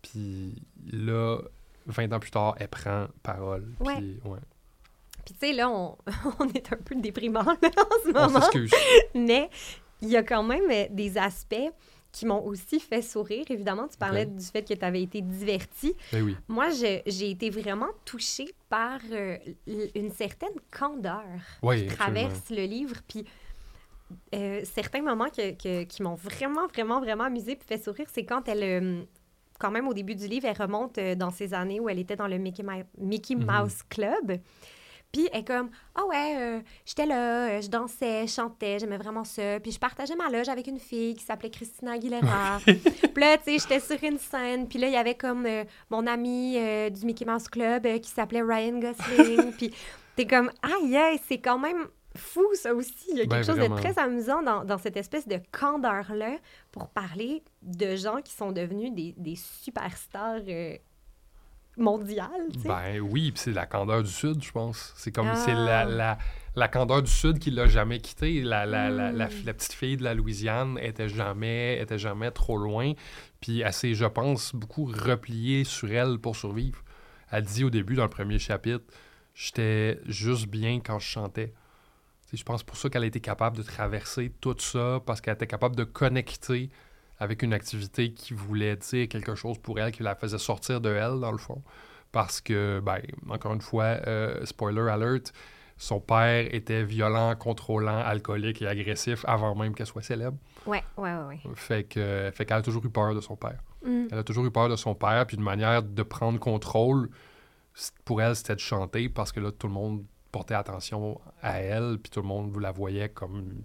Puis 0.00 0.62
là, 0.92 1.38
20 1.86 2.12
ans 2.12 2.20
plus 2.20 2.30
tard, 2.30 2.54
elle 2.58 2.68
prend 2.68 3.06
parole. 3.22 3.74
Ouais. 3.80 3.96
Puis, 3.96 4.20
ouais. 4.24 4.38
Puis 5.24 5.34
tu 5.34 5.46
sais, 5.46 5.52
là, 5.52 5.68
on, 5.68 5.96
on 6.38 6.48
est 6.50 6.72
un 6.72 6.76
peu 6.76 6.94
déprimant 6.94 7.42
là, 7.42 7.56
en 7.62 8.04
ce 8.04 8.08
On 8.10 8.26
moment. 8.26 8.40
s'excuse. 8.40 8.70
Mais 9.14 9.50
il 10.00 10.08
y 10.08 10.16
a 10.16 10.22
quand 10.22 10.42
même 10.42 10.70
euh, 10.70 10.86
des 10.90 11.18
aspects 11.18 11.70
qui 12.12 12.26
m'ont 12.26 12.44
aussi 12.44 12.80
fait 12.80 13.02
sourire. 13.02 13.44
Évidemment, 13.50 13.86
tu 13.88 13.96
parlais 13.96 14.26
du 14.26 14.44
fait 14.44 14.62
que 14.68 14.74
tu 14.74 14.84
avais 14.84 15.02
été 15.02 15.20
diverti. 15.20 15.94
Ben 16.12 16.22
oui. 16.24 16.36
Moi, 16.48 16.68
j'ai 16.70 17.30
été 17.30 17.50
vraiment 17.50 17.90
touchée 18.04 18.52
par 18.68 18.98
euh, 19.12 19.36
une 19.94 20.10
certaine 20.10 20.54
candeur 20.70 21.22
Oui, 21.62 21.86
qui 21.86 21.94
traverse 21.94 22.50
le 22.50 22.64
livre. 22.64 22.96
Puis 23.08 23.24
euh, 24.34 24.60
certains 24.64 25.02
moments 25.02 25.28
que- 25.30 25.52
que- 25.52 25.84
qui 25.84 26.02
m'ont 26.02 26.16
vraiment, 26.16 26.66
vraiment, 26.66 27.00
vraiment 27.00 27.24
amusé 27.24 27.54
puis 27.54 27.66
fait 27.66 27.82
sourire, 27.82 28.06
c'est 28.12 28.24
quand 28.24 28.48
elle, 28.48 28.62
euh, 28.64 29.02
quand 29.60 29.70
même 29.70 29.86
au 29.86 29.94
début 29.94 30.16
du 30.16 30.26
livre, 30.26 30.46
elle 30.46 30.60
remonte 30.60 30.98
dans 31.16 31.30
ces 31.30 31.54
années 31.54 31.78
où 31.78 31.88
elle 31.88 31.98
était 32.00 32.16
dans 32.16 32.26
le 32.26 32.38
Mickey, 32.38 32.62
Ma- 32.64 32.82
Mickey 32.98 33.36
Mhm. 33.36 33.44
Mouse 33.44 33.82
Club. 33.88 34.38
Puis 35.12 35.28
elle 35.32 35.40
est 35.40 35.44
comme, 35.44 35.70
ah 35.94 36.04
ouais, 36.06 36.36
euh, 36.38 36.60
j'étais 36.86 37.06
là, 37.06 37.48
euh, 37.48 37.60
je 37.60 37.68
dansais, 37.68 38.26
je 38.26 38.32
chantais, 38.32 38.78
j'aimais 38.78 38.96
vraiment 38.96 39.24
ça. 39.24 39.58
Puis 39.60 39.72
je 39.72 39.78
partageais 39.78 40.14
ma 40.14 40.30
loge 40.30 40.48
avec 40.48 40.66
une 40.68 40.78
fille 40.78 41.14
qui 41.14 41.24
s'appelait 41.24 41.50
Christina 41.50 41.92
Aguilera. 41.92 42.58
puis 42.64 42.76
là, 43.16 43.36
tu 43.38 43.44
sais, 43.44 43.58
j'étais 43.58 43.80
sur 43.80 44.02
une 44.08 44.18
scène. 44.18 44.68
Puis 44.68 44.78
là, 44.78 44.86
il 44.86 44.92
y 44.92 44.96
avait 44.96 45.16
comme 45.16 45.46
euh, 45.46 45.64
mon 45.90 46.06
ami 46.06 46.58
du 46.90 47.04
Mickey 47.06 47.24
Mouse 47.24 47.48
Club 47.48 47.86
qui 48.00 48.10
s'appelait 48.10 48.42
Ryan 48.42 48.78
Gosling. 48.78 49.52
puis 49.58 49.74
t'es 50.14 50.26
comme, 50.26 50.50
aïe, 50.62 50.96
aïe, 50.96 51.20
c'est 51.26 51.38
quand 51.38 51.58
même 51.58 51.88
fou, 52.16 52.44
ça 52.54 52.74
aussi. 52.74 52.92
Il 53.10 53.16
y 53.18 53.20
a 53.20 53.22
quelque 53.24 53.30
Ben, 53.30 53.42
chose 53.42 53.56
vraiment. 53.56 53.76
de 53.76 53.80
très 53.80 53.98
amusant 53.98 54.42
dans, 54.42 54.64
dans 54.64 54.78
cette 54.78 54.96
espèce 54.96 55.26
de 55.28 55.40
candeur-là 55.52 56.36
pour 56.72 56.88
parler 56.88 57.42
de 57.62 57.96
gens 57.96 58.20
qui 58.22 58.32
sont 58.32 58.52
devenus 58.52 58.92
des, 58.92 59.14
des 59.16 59.36
superstars 59.36 60.40
Ben 62.64 63.00
oui, 63.00 63.32
puis 63.32 63.40
c'est 63.42 63.52
la 63.52 63.66
candeur 63.66 64.02
du 64.02 64.10
Sud, 64.10 64.42
je 64.42 64.52
pense. 64.52 64.92
C'est 64.96 65.12
comme, 65.12 65.28
Ah. 65.28 65.36
c'est 65.36 65.54
la, 65.54 65.84
la, 65.84 66.18
la 66.56 66.68
candeur 66.68 67.02
du 67.02 67.10
Sud 67.10 67.38
qui 67.38 67.50
l'a 67.50 67.66
jamais 67.66 68.00
quitté. 68.00 68.42
La, 68.42 68.66
la, 68.66 68.90
la, 68.90 69.12
la, 69.12 69.26
Mm. 69.28 69.32
la 69.44 69.54
petite 69.54 69.72
fille 69.72 69.96
de 69.96 70.04
la 70.04 70.14
Louisiane 70.14 70.78
était 70.80 71.08
jamais, 71.08 71.80
était 71.80 71.98
jamais 71.98 72.30
trop 72.30 72.58
loin. 72.58 72.92
Puis 73.40 73.60
elle 73.60 73.72
s'est, 73.72 73.94
je 73.94 74.04
pense, 74.06 74.54
beaucoup 74.54 74.84
repliée 74.84 75.64
sur 75.64 75.90
elle 75.92 76.18
pour 76.18 76.36
survivre. 76.36 76.82
Elle 77.30 77.44
dit 77.44 77.64
au 77.64 77.70
début, 77.70 77.94
dans 77.94 78.02
le 78.04 78.10
premier 78.10 78.38
chapitre, 78.38 78.84
j'étais 79.34 80.00
juste 80.06 80.46
bien 80.48 80.80
quand 80.80 80.98
je 80.98 81.06
chantais. 81.06 81.54
Je 82.32 82.42
pense 82.44 82.62
pour 82.62 82.76
ça 82.76 82.88
qu'elle 82.90 83.02
a 83.02 83.06
été 83.06 83.20
capable 83.20 83.56
de 83.56 83.62
traverser 83.62 84.32
tout 84.40 84.54
ça, 84.58 85.00
parce 85.04 85.20
qu'elle 85.20 85.34
était 85.34 85.46
capable 85.48 85.74
de 85.74 85.82
connecter 85.84 86.70
avec 87.20 87.42
une 87.42 87.52
activité 87.52 88.12
qui 88.12 88.34
voulait 88.34 88.76
dire 88.76 89.08
quelque 89.08 89.34
chose 89.34 89.58
pour 89.58 89.78
elle, 89.78 89.92
qui 89.92 90.02
la 90.02 90.14
faisait 90.14 90.38
sortir 90.38 90.80
de 90.80 90.88
elle, 90.88 91.20
dans 91.20 91.32
le 91.32 91.38
fond. 91.38 91.62
Parce 92.12 92.40
que, 92.40 92.80
ben, 92.80 92.98
encore 93.28 93.54
une 93.54 93.60
fois, 93.60 93.98
euh, 94.06 94.44
spoiler 94.46 94.88
alert, 94.90 95.32
son 95.76 96.00
père 96.00 96.52
était 96.52 96.82
violent, 96.82 97.36
contrôlant, 97.36 97.98
alcoolique 97.98 98.62
et 98.62 98.66
agressif 98.66 99.24
avant 99.28 99.54
même 99.54 99.74
qu'elle 99.74 99.86
soit 99.86 100.02
célèbre. 100.02 100.36
Ouais, 100.66 100.82
ouais, 100.96 101.14
ouais. 101.14 101.40
ouais. 101.44 101.54
Fait 101.54 101.84
que 101.84 102.30
fait 102.34 102.44
qu'elle 102.44 102.58
a 102.58 102.62
toujours 102.62 102.84
eu 102.84 102.90
peur 102.90 103.14
de 103.14 103.20
son 103.20 103.36
père. 103.36 103.60
Mm. 103.84 104.06
Elle 104.10 104.18
a 104.18 104.24
toujours 104.24 104.44
eu 104.44 104.50
peur 104.50 104.68
de 104.68 104.76
son 104.76 104.94
père, 104.94 105.26
puis 105.26 105.36
une 105.36 105.42
manière 105.42 105.82
de 105.82 106.02
prendre 106.02 106.38
contrôle, 106.40 107.10
pour 108.04 108.20
elle, 108.20 108.34
c'était 108.34 108.56
de 108.56 108.60
chanter 108.60 109.08
parce 109.08 109.32
que 109.32 109.40
là, 109.40 109.52
tout 109.52 109.68
le 109.68 109.72
monde 109.72 110.04
portait 110.32 110.54
attention 110.54 111.20
à 111.42 111.60
elle, 111.60 111.98
puis 111.98 112.10
tout 112.10 112.20
le 112.20 112.26
monde 112.26 112.58
la 112.60 112.72
voyait 112.72 113.08
comme 113.08 113.62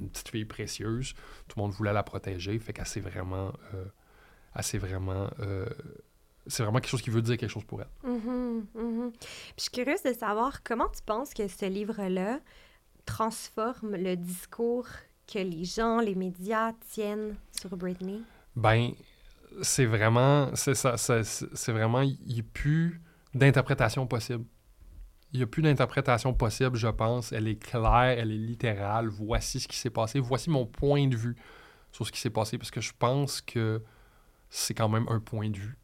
une, 0.00 0.08
petite 0.10 0.28
fille 0.28 0.44
précieuse. 0.44 1.14
Tout 1.48 1.58
le 1.58 1.62
monde 1.62 1.72
voulait 1.72 1.92
la 1.92 2.02
protéger, 2.02 2.58
fait 2.58 2.72
qu'elle 2.72 2.86
s'est 2.86 3.00
vraiment... 3.00 3.52
euh, 3.74 3.84
elle 4.54 4.62
s'est 4.62 4.78
vraiment... 4.78 5.28
euh, 5.40 5.66
c'est 6.46 6.62
vraiment 6.62 6.78
quelque 6.78 6.90
chose 6.90 7.02
qui 7.02 7.10
veut 7.10 7.22
dire 7.22 7.36
quelque 7.36 7.50
chose 7.50 7.64
pour 7.64 7.80
elle. 7.82 8.10
Mhm, 8.10 8.66
mhm. 8.74 9.12
Puis 9.12 9.28
je 9.56 9.62
suis 9.62 9.70
curieuse 9.72 10.02
de 10.02 10.12
savoir 10.12 10.62
comment 10.62 10.88
tu 10.88 11.02
penses 11.04 11.34
que 11.34 11.48
ce 11.48 11.66
livre-là 11.66 12.38
transforme 13.04 13.96
le 13.96 14.16
discours 14.16 14.86
que 15.26 15.38
les 15.38 15.64
gens, 15.64 16.00
les 16.00 16.14
médias 16.14 16.72
tiennent 16.90 17.36
sur 17.50 17.76
Britney? 17.76 18.22
Ben, 18.54 18.92
c'est 19.62 19.86
vraiment, 19.86 20.54
c'est 20.54 20.74
ça, 20.74 20.96
c'est 20.96 21.22
c'est 21.24 21.72
vraiment, 21.72 22.02
il 22.02 22.18
n'y 22.26 22.40
a 22.40 22.42
plus 22.42 23.00
d'interprétation 23.34 24.06
possible. 24.06 24.44
Il 25.36 25.40
n'y 25.40 25.42
a 25.42 25.46
plus 25.46 25.60
d'interprétation 25.62 26.32
possible, 26.32 26.76
je 26.78 26.88
pense. 26.88 27.30
Elle 27.32 27.46
est 27.46 27.56
claire, 27.62 28.16
elle 28.18 28.32
est 28.32 28.36
littérale. 28.38 29.08
Voici 29.08 29.60
ce 29.60 29.68
qui 29.68 29.76
s'est 29.76 29.90
passé. 29.90 30.18
Voici 30.18 30.48
mon 30.48 30.64
point 30.64 31.06
de 31.08 31.14
vue 31.14 31.36
sur 31.92 32.06
ce 32.06 32.12
qui 32.12 32.18
s'est 32.20 32.30
passé, 32.30 32.56
parce 32.56 32.70
que 32.70 32.80
je 32.80 32.92
pense 32.98 33.42
que 33.42 33.82
c'est 34.48 34.72
quand 34.72 34.88
même 34.88 35.06
un 35.10 35.20
point 35.20 35.50
de 35.50 35.58
vue. 35.58 35.76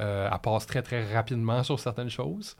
Euh, 0.00 0.28
elle 0.30 0.38
passe 0.40 0.66
très, 0.66 0.82
très 0.82 1.14
rapidement 1.14 1.62
sur 1.62 1.80
certaines 1.80 2.10
choses. 2.10 2.56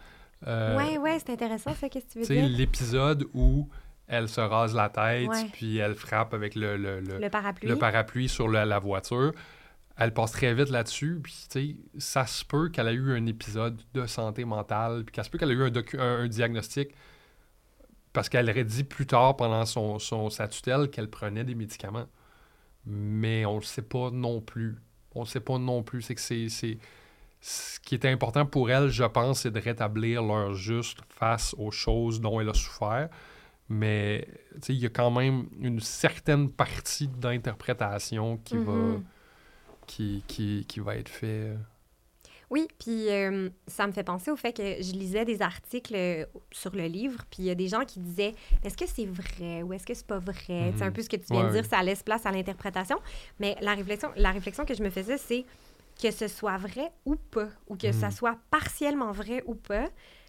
Euh, 0.47 0.77
ouais, 0.79 0.97
ouais, 0.99 1.19
c'est 1.19 1.33
intéressant 1.33 1.75
ça, 1.75 1.89
qu'est-ce 1.91 2.07
que 2.07 2.13
tu 2.13 2.19
veux 2.21 2.27
dire? 2.27 2.49
l'épisode 2.49 3.27
où 3.35 3.69
elle 4.07 4.29
se 4.29 4.41
rase 4.41 4.75
la 4.75 4.89
tête, 4.89 5.29
Ouais. 5.29 5.47
puis 5.53 5.77
elle 5.79 5.95
frappe 5.95 6.33
avec 6.35 6.55
le, 6.55 6.77
le- 6.79 7.01
le- 7.01 7.19
Le 7.19 7.29
parapluie. 7.31 7.69
le 7.69 7.77
parapluie 7.77 8.29
sur 8.29 8.49
la, 8.49 8.65
la 8.65 8.79
voiture. 8.79 9.33
Elle 9.97 10.13
passe 10.13 10.33
très 10.33 10.53
vite 10.55 10.71
là-dessus, 10.71 11.21
puis 11.23 11.33
tu 11.49 11.61
sais, 11.61 11.77
ça 11.99 12.27
se 12.27 12.45
peut 12.45 12.69
qu'elle 12.69 12.89
a 12.89 12.93
eu 12.93 13.13
un 13.17 13.27
épisode 13.27 13.81
de 13.95 14.07
santé 14.07 14.45
mentale, 14.45 15.05
puis 15.05 15.13
qu'elle 15.13 15.25
se 15.25 15.31
peut 15.31 15.39
qu'elle 15.39 15.51
a 15.51 15.55
eu 15.55 15.73
un, 15.99 16.27
diagnostic, 16.29 16.91
parce 18.13 18.29
qu'elle 18.29 18.49
aurait 18.51 18.65
dit 18.65 18.85
plus 18.85 19.07
tard, 19.07 19.37
pendant 19.37 19.65
son, 19.67 19.99
son- 20.01 20.31
sa 20.31 20.49
tutelle, 20.49 20.91
qu'elle 20.91 21.09
prenait 21.11 21.45
des 21.45 21.55
médicaments. 21.55 22.07
Mais 22.87 23.45
on 23.47 23.55
ne 23.55 23.61
le 23.61 23.65
sait 23.65 23.83
pas 23.83 24.11
non 24.11 24.41
plus. 24.41 24.77
On 25.15 25.21
ne 25.21 25.27
sait 25.27 25.41
pas 25.41 25.59
non 25.59 25.83
plus. 25.83 26.03
C'est 26.03 26.15
que 26.15 26.21
c'est... 26.21 26.79
Ce 27.41 27.79
qui 27.81 27.95
était 27.95 28.09
important 28.09 28.47
pour 28.47 28.71
elle, 28.71 28.89
je 28.89 29.05
pense, 29.05 29.41
c'est 29.43 29.51
de 29.51 29.61
rétablir 29.61 30.23
l'heure 30.23 30.55
juste 30.55 31.01
face 31.09 31.55
aux 31.59 31.71
choses 31.71 32.21
dont 32.21 32.41
elle 32.41 32.49
a 32.49 32.55
souffert. 32.55 33.09
Mais 33.69 34.27
il 34.69 34.77
y 34.77 34.87
a 34.87 34.91
quand 34.91 35.11
même 35.11 35.47
une 35.61 35.81
certaine 35.81 36.51
partie 36.51 37.09
d'interprétation 37.09 38.39
qui, 38.39 38.57
va, 38.57 38.73
Mhm. 38.73 39.05
Qui, 39.87 40.23
qui, 40.27 40.65
qui 40.69 40.81
va 40.81 40.97
être 40.97 41.09
fait. 41.09 41.53
Oui, 42.51 42.69
puis 42.79 43.09
euh, 43.11 43.49
ça 43.67 43.87
me 43.87 43.93
fait 43.93 44.05
penser 44.05 44.31
au 44.31 44.37
fait 44.37 44.53
que 44.53 44.63
je 44.63 44.93
lisais 44.93 45.25
des 45.25 45.41
articles 45.43 45.95
euh, 45.97 46.25
sur 46.53 46.75
le 46.77 46.85
livre, 46.87 47.25
puis 47.31 47.43
il 47.43 47.47
y 47.47 47.51
a 47.51 47.55
des 47.55 47.69
gens 47.69 47.85
qui 47.85 47.99
disaient 48.01 48.35
est-ce 48.63 48.77
que 48.77 48.87
c'est 48.87 49.07
vrai 49.07 49.63
ou 49.63 49.73
est-ce 49.73 49.87
que 49.87 49.95
c'est 49.95 50.07
pas 50.07 50.19
vrai 50.19 50.73
C'est 50.77 50.83
un 50.83 50.89
Mhm. 50.89 50.93
peu 50.93 51.03
ce 51.03 51.09
que 51.09 51.17
tu 51.17 51.33
viens 51.33 51.45
de 51.45 51.51
dire, 51.53 51.65
ça 51.65 51.83
laisse 51.83 52.03
place 52.03 52.27
à 52.27 52.31
l'interprétation. 52.33 52.99
Mais 53.41 53.57
la 53.61 53.75
réflexion, 53.75 54.11
la 54.17 54.31
réflexion 54.31 54.65
que 54.65 54.75
je 54.75 54.83
me 54.83 54.91
faisais, 54.91 55.17
c'est 55.19 55.45
que 56.01 56.11
ce 56.11 56.29
soit 56.29 56.57
vrai 56.59 56.93
ou 57.07 57.17
pas, 57.17 57.49
ou 57.67 57.77
que 57.77 57.91
ça 57.93 58.09
Mhm. 58.09 58.13
soit 58.13 58.39
partiellement 58.51 59.11
vrai 59.13 59.43
ou 59.47 59.55
pas. 59.55 59.89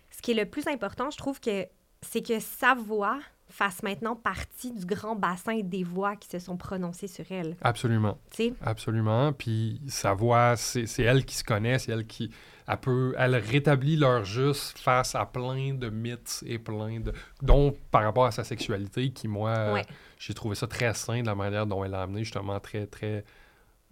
Ce 0.09 0.21
qui 0.21 0.31
est 0.31 0.35
le 0.35 0.45
plus 0.49 0.65
important, 0.67 1.11
je 1.11 1.17
trouve 1.17 1.39
que 1.41 1.67
c'est 2.01 2.25
que 2.25 2.39
sa 2.39 2.73
voix 2.75 3.19
fasse 3.55 3.83
maintenant 3.83 4.15
partie 4.15 4.71
du 4.73 4.85
grand 4.85 5.15
bassin 5.15 5.59
des 5.63 5.83
voix 5.83 6.15
qui 6.15 6.27
se 6.29 6.39
sont 6.39 6.57
prononcées 6.57 7.07
sur 7.07 7.25
elle. 7.31 7.55
Absolument. 7.61 8.17
Tu 8.31 8.37
sais? 8.49 8.53
Absolument. 8.61 9.31
Puis 9.33 9.81
sa 9.87 10.13
voix, 10.13 10.55
c'est 10.57 10.85
elle 11.01 11.23
qui 11.25 11.35
se 11.35 11.43
connaît, 11.43 11.79
c'est 11.79 11.91
elle 11.91 12.05
qui. 12.05 12.31
Elle, 12.67 12.77
peut, 12.77 13.13
elle 13.17 13.35
rétablit 13.35 13.95
leur 13.95 14.25
juste 14.25 14.79
face 14.79 15.13
à 15.15 15.25
plein 15.25 15.73
de 15.75 15.89
mythes 15.89 16.43
et 16.47 16.57
plein 16.59 16.99
de. 16.99 17.13
dont 17.41 17.75
par 17.91 18.03
rapport 18.03 18.25
à 18.25 18.31
sa 18.31 18.43
sexualité, 18.43 19.11
qui, 19.11 19.27
moi, 19.27 19.51
euh, 19.51 19.73
Ouais. 19.75 19.85
j'ai 20.17 20.33
trouvé 20.33 20.55
ça 20.55 20.65
très 20.67 20.93
sain 20.95 21.21
de 21.21 21.27
la 21.27 21.35
manière 21.35 21.65
dont 21.67 21.83
elle 21.83 21.93
a 21.93 22.01
amené, 22.01 22.23
justement, 22.23 22.59
très, 22.59 22.87
très. 22.87 23.23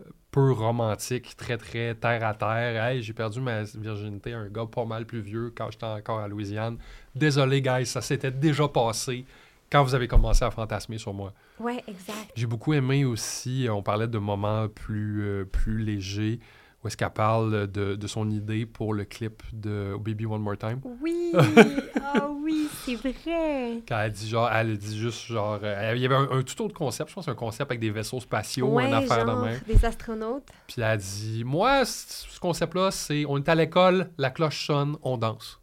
euh, 0.02 0.06
peu 0.32 0.52
romantique, 0.52 1.36
très, 1.38 1.58
très 1.58 1.93
terre 1.93 2.26
à 2.26 2.34
terre. 2.34 2.84
Hey, 2.84 3.04
j'ai 3.04 3.13
perdu 3.13 3.39
ma 3.39 3.62
virginité 3.62 4.34
à 4.34 4.39
un 4.39 4.49
gars 4.49 4.65
pas 4.65 4.84
mal 4.86 5.06
plus 5.06 5.21
vieux 5.21 5.54
quand 5.56 5.69
j'étais 5.69 5.86
encore 5.86 6.19
à 6.19 6.28
Louisiane. 6.28 6.78
Désolé, 7.13 7.62
guys, 7.62 7.86
ça 7.86 8.02
s'était 8.02 8.32
déjà 8.32 8.67
passé 8.67 9.26
quand 9.73 9.83
vous 9.83 9.95
avez 9.95 10.07
commencé 10.07 10.45
à 10.45 10.51
fantasmer 10.51 10.99
sur 10.99 11.15
moi. 11.15 11.33
Ouais, 11.59 11.83
exact. 11.88 12.31
J'ai 12.36 12.45
beaucoup 12.45 12.73
aimé 12.73 13.05
aussi, 13.05 13.67
euh, 13.67 13.73
on 13.73 13.81
parlait 13.81 14.07
de 14.07 14.19
moments 14.19 14.67
plus, 14.69 15.23
euh, 15.23 15.45
plus 15.45 15.79
légers, 15.79 16.39
où 16.83 16.88
est-ce 16.88 16.95
qu'elle 16.95 17.09
parle 17.09 17.65
de, 17.71 17.95
de 17.95 18.07
son 18.07 18.29
idée 18.29 18.67
pour 18.67 18.93
le 18.93 19.03
clip 19.03 19.41
de 19.51 19.97
Baby 19.99 20.27
One 20.27 20.43
More 20.43 20.59
Time. 20.59 20.79
Oui, 21.01 21.31
ah 22.13 22.29
oui, 22.29 22.67
c'est 22.86 22.93
vrai. 22.93 23.81
Quand 23.88 23.99
elle 23.99 24.12
dit 24.12 24.29
genre, 24.29 24.47
elle 24.53 24.77
dit 24.77 24.95
juste 24.95 25.25
genre, 25.25 25.57
euh, 25.63 25.93
il 25.95 26.03
y 26.03 26.05
avait 26.05 26.13
un, 26.13 26.29
un 26.29 26.43
tout 26.43 26.62
autre 26.62 26.75
concept, 26.75 27.09
je 27.09 27.15
pense 27.15 27.27
un 27.27 27.33
concept 27.33 27.71
avec 27.71 27.79
des 27.79 27.89
vaisseaux 27.89 28.19
spatiaux, 28.19 28.67
ouais, 28.67 28.88
une 28.88 28.93
affaire 28.93 29.25
genre 29.25 29.41
de 29.41 29.45
même. 29.47 29.59
des 29.65 29.83
astronautes. 29.83 30.49
Puis 30.67 30.75
elle 30.77 30.83
a 30.83 30.97
dit, 30.97 31.43
moi, 31.43 31.83
ce 31.83 32.39
concept-là, 32.39 32.91
c'est, 32.91 33.25
on 33.27 33.38
est 33.38 33.49
à 33.49 33.55
l'école, 33.55 34.12
la 34.19 34.29
cloche 34.29 34.67
sonne, 34.67 34.97
on 35.01 35.17
danse. 35.17 35.59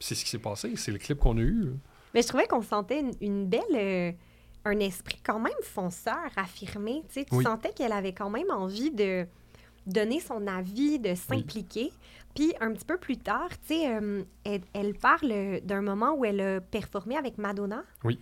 C'est 0.00 0.16
ce 0.16 0.24
qui 0.24 0.30
s'est 0.30 0.38
passé, 0.38 0.72
c'est 0.74 0.90
le 0.90 0.98
clip 0.98 1.20
qu'on 1.20 1.36
a 1.36 1.42
eu. 1.42 1.74
Mais 2.14 2.22
je 2.22 2.28
trouvais 2.28 2.46
qu'on 2.46 2.62
sentait 2.62 3.00
une, 3.00 3.12
une 3.20 3.46
belle. 3.46 3.60
euh, 3.74 4.12
un 4.66 4.78
esprit 4.78 5.18
quand 5.24 5.38
même 5.40 5.52
fonceur, 5.62 6.18
affirmé. 6.36 7.02
Tu 7.08 7.14
sais, 7.20 7.24
tu 7.24 7.34
Oui. 7.34 7.44
sentais 7.44 7.72
qu'elle 7.72 7.92
avait 7.92 8.12
quand 8.12 8.28
même 8.28 8.50
envie 8.50 8.90
de 8.90 9.26
donner 9.86 10.20
son 10.20 10.46
avis, 10.46 10.98
de 10.98 11.14
s'impliquer. 11.14 11.90
Puis 12.34 12.52
un 12.60 12.72
petit 12.74 12.84
peu 12.84 12.98
plus 12.98 13.16
tard, 13.16 13.48
tu 13.66 13.74
sais, 13.74 13.88
euh, 13.94 14.22
elle, 14.44 14.60
elle 14.74 14.92
parle 14.94 15.60
d'un 15.62 15.80
moment 15.80 16.12
où 16.12 16.26
elle 16.26 16.40
a 16.42 16.60
performé 16.60 17.16
avec 17.16 17.38
Madonna. 17.38 17.84
Oui. 18.04 18.18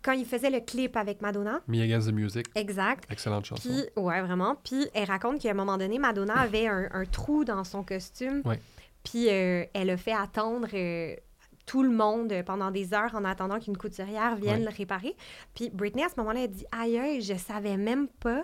Quand 0.00 0.12
il 0.12 0.24
faisait 0.24 0.48
le 0.48 0.60
clip 0.60 0.96
avec 0.96 1.20
Madonna. 1.20 1.60
Me 1.68 1.82
Against 1.82 2.08
the 2.08 2.12
Music, 2.14 2.46
Exact. 2.54 3.04
excellente 3.12 3.44
chanson. 3.44 3.68
Puis, 3.68 4.02
ouais, 4.02 4.22
vraiment. 4.22 4.56
Puis, 4.64 4.86
elle 4.94 5.04
raconte 5.04 5.38
qu'à 5.38 5.50
un 5.50 5.54
moment 5.54 5.76
donné, 5.76 5.98
Madonna 5.98 6.34
avait 6.40 6.66
un, 6.66 6.88
un 6.92 7.04
trou 7.04 7.44
dans 7.44 7.62
son 7.64 7.82
costume. 7.84 8.40
Ouais. 8.46 8.58
Puis, 9.04 9.28
euh, 9.28 9.66
elle 9.74 9.90
a 9.90 9.98
fait 9.98 10.14
attendre 10.14 10.68
euh, 10.72 11.14
tout 11.72 11.82
le 11.82 11.88
monde 11.90 12.34
pendant 12.44 12.70
des 12.70 12.92
heures 12.92 13.14
en 13.14 13.24
attendant 13.24 13.58
qu'une 13.58 13.78
couturière 13.78 14.36
vienne 14.36 14.58
Ouais. 14.64 14.70
le 14.70 14.76
réparer. 14.76 15.16
Puis, 15.54 15.70
Britney, 15.70 16.04
à 16.04 16.10
ce 16.10 16.16
moment-là, 16.18 16.40
elle 16.44 16.50
dit 16.50 16.66
Aïe, 16.70 16.98
aïe, 16.98 17.22
je 17.22 17.32
savais 17.34 17.78
même 17.78 18.08
pas 18.08 18.42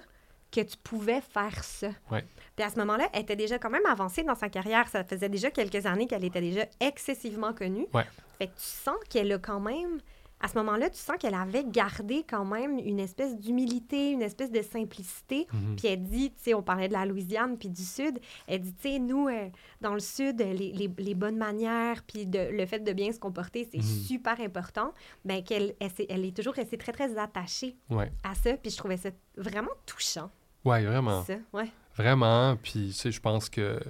que 0.50 0.62
tu 0.62 0.78
pouvais 0.82 1.20
faire 1.20 1.62
ça. 1.62 1.88
Ouais. 2.10 2.24
Puis 2.56 2.64
à 2.64 2.70
ce 2.70 2.76
moment-là, 2.78 3.06
elle 3.12 3.20
était 3.20 3.36
déjà 3.36 3.58
quand 3.58 3.68
même 3.68 3.84
avancée 3.84 4.22
dans 4.22 4.34
sa 4.34 4.48
carrière. 4.48 4.88
Ça 4.88 5.04
faisait 5.04 5.28
déjà 5.28 5.50
quelques 5.50 5.84
années 5.84 6.06
qu'elle 6.06 6.24
était 6.24 6.40
déjà 6.40 6.64
excessivement 6.80 7.52
connue. 7.52 7.86
Ouais. 7.92 8.06
Fait 8.38 8.46
que 8.46 8.52
tu 8.52 8.64
sens 8.64 8.96
qu'elle 9.10 9.30
a 9.30 9.38
quand 9.38 9.60
même, 9.60 10.00
à 10.40 10.48
ce 10.48 10.56
moment-là, 10.58 10.88
tu 10.90 10.98
sens 10.98 11.16
qu'elle 11.18 11.34
avait 11.34 11.64
gardé 11.64 12.24
quand 12.28 12.44
même 12.44 12.78
une 12.78 13.00
espèce 13.00 13.36
d'humilité, 13.36 14.12
une 14.12 14.22
espèce 14.22 14.50
de 14.52 14.62
simplicité. 14.62 15.46
Mhm. 15.52 15.76
Puis 15.76 15.88
elle 15.88 16.02
dit, 16.04 16.30
tu 16.30 16.36
sais, 16.42 16.54
on 16.54 16.62
parlait 16.62 16.86
de 16.88 16.92
la 16.92 17.04
Louisiane 17.06 17.58
puis 17.58 17.68
du 17.68 17.82
Sud. 17.84 18.18
Elle 18.46 18.60
dit, 18.60 18.72
tu 18.74 18.82
sais, 18.88 18.98
nous, 18.98 19.28
euh, 19.28 19.48
dans 19.80 19.94
le 19.94 20.00
Sud, 20.00 20.38
les, 20.40 20.54
les- 20.72 20.90
les 20.96 21.14
bonnes 21.14 21.36
manières 21.38 22.02
puis 22.04 22.24
de- 22.26 22.50
le 22.56 22.66
fait 22.66 22.78
de 22.80 22.92
bien 22.92 23.10
se 23.12 23.18
comporter, 23.18 23.68
c'est 23.70 23.78
Mhm. 23.78 23.82
super 23.82 24.40
important. 24.40 24.92
Ben 25.24 25.42
qu'elle 25.42 25.74
elle, 25.80 26.24
est 26.24 26.36
toujours 26.36 26.54
restée 26.54 26.78
très, 26.78 26.92
très 26.92 27.18
attachée 27.18 27.76
Ouais. 27.90 28.12
à 28.22 28.34
ça. 28.34 28.56
Puis 28.56 28.70
je 28.70 28.76
trouvais 28.76 28.96
ça 28.96 29.10
vraiment 29.36 29.70
touchant, 29.86 30.30
Ouais, 30.64 30.84
vraiment. 30.84 31.24
ça. 31.24 31.34
Ouais. 31.52 31.68
Vraiment. 31.96 32.56
Puis, 32.62 32.88
tu 32.88 32.92
sais, 32.92 33.10
je 33.10 33.20
pense 33.20 33.48
que 33.50 33.80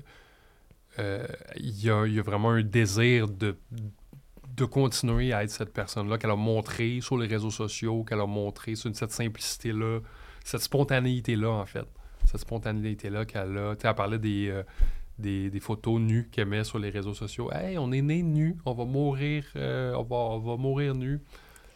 euh, 0.99 1.27
y, 1.57 1.87
il 1.89 2.13
y 2.15 2.19
a 2.19 2.23
vraiment 2.23 2.51
un 2.51 2.63
désir 2.63 3.29
de, 3.29 3.57
de 4.59 4.65
continuer 4.65 5.33
à 5.33 5.45
être 5.45 5.51
cette 5.51 5.73
personne-là 5.73 6.19
qu'elle 6.19 6.31
a 6.31 6.37
montré 6.37 7.01
sur 7.01 7.17
les 7.17 7.27
réseaux 7.27 7.51
sociaux, 7.51 8.05
qu'elle 8.05 8.21
a 8.21 8.27
montré 8.27 8.75
sur 8.75 8.95
cette 8.95 9.13
simplicité-là, 9.13 10.01
cette 10.45 10.63
spontanéité-là, 10.63 11.51
en 11.51 11.67
fait. 11.67 11.87
Cette 12.27 12.41
spontanéité-là 12.41 13.25
qu'elle 13.25 13.57
a. 13.57 13.77
Tu 13.77 13.83
sais, 13.83 13.89
elle 13.89 13.95
parlait 13.95 14.19
des, 14.19 14.49
euh, 14.49 14.63
des, 15.19 15.61
photos 15.61 16.01
nues 16.01 16.29
qu'elle 16.31 16.49
met 16.49 16.65
sur 16.65 16.79
les 16.79 16.91
réseaux 16.91 17.15
sociaux. 17.15 17.51
Hey, 17.53 17.79
on 17.79 17.93
est 17.93 18.03
né 18.03 18.23
nu, 18.23 18.57
on 18.67 18.75
va 18.75 18.85
mourir, 18.85 19.45
euh, 19.57 19.95
on 19.95 20.39
va 20.39 20.57
mourir 20.57 20.95
nu. 20.95 21.21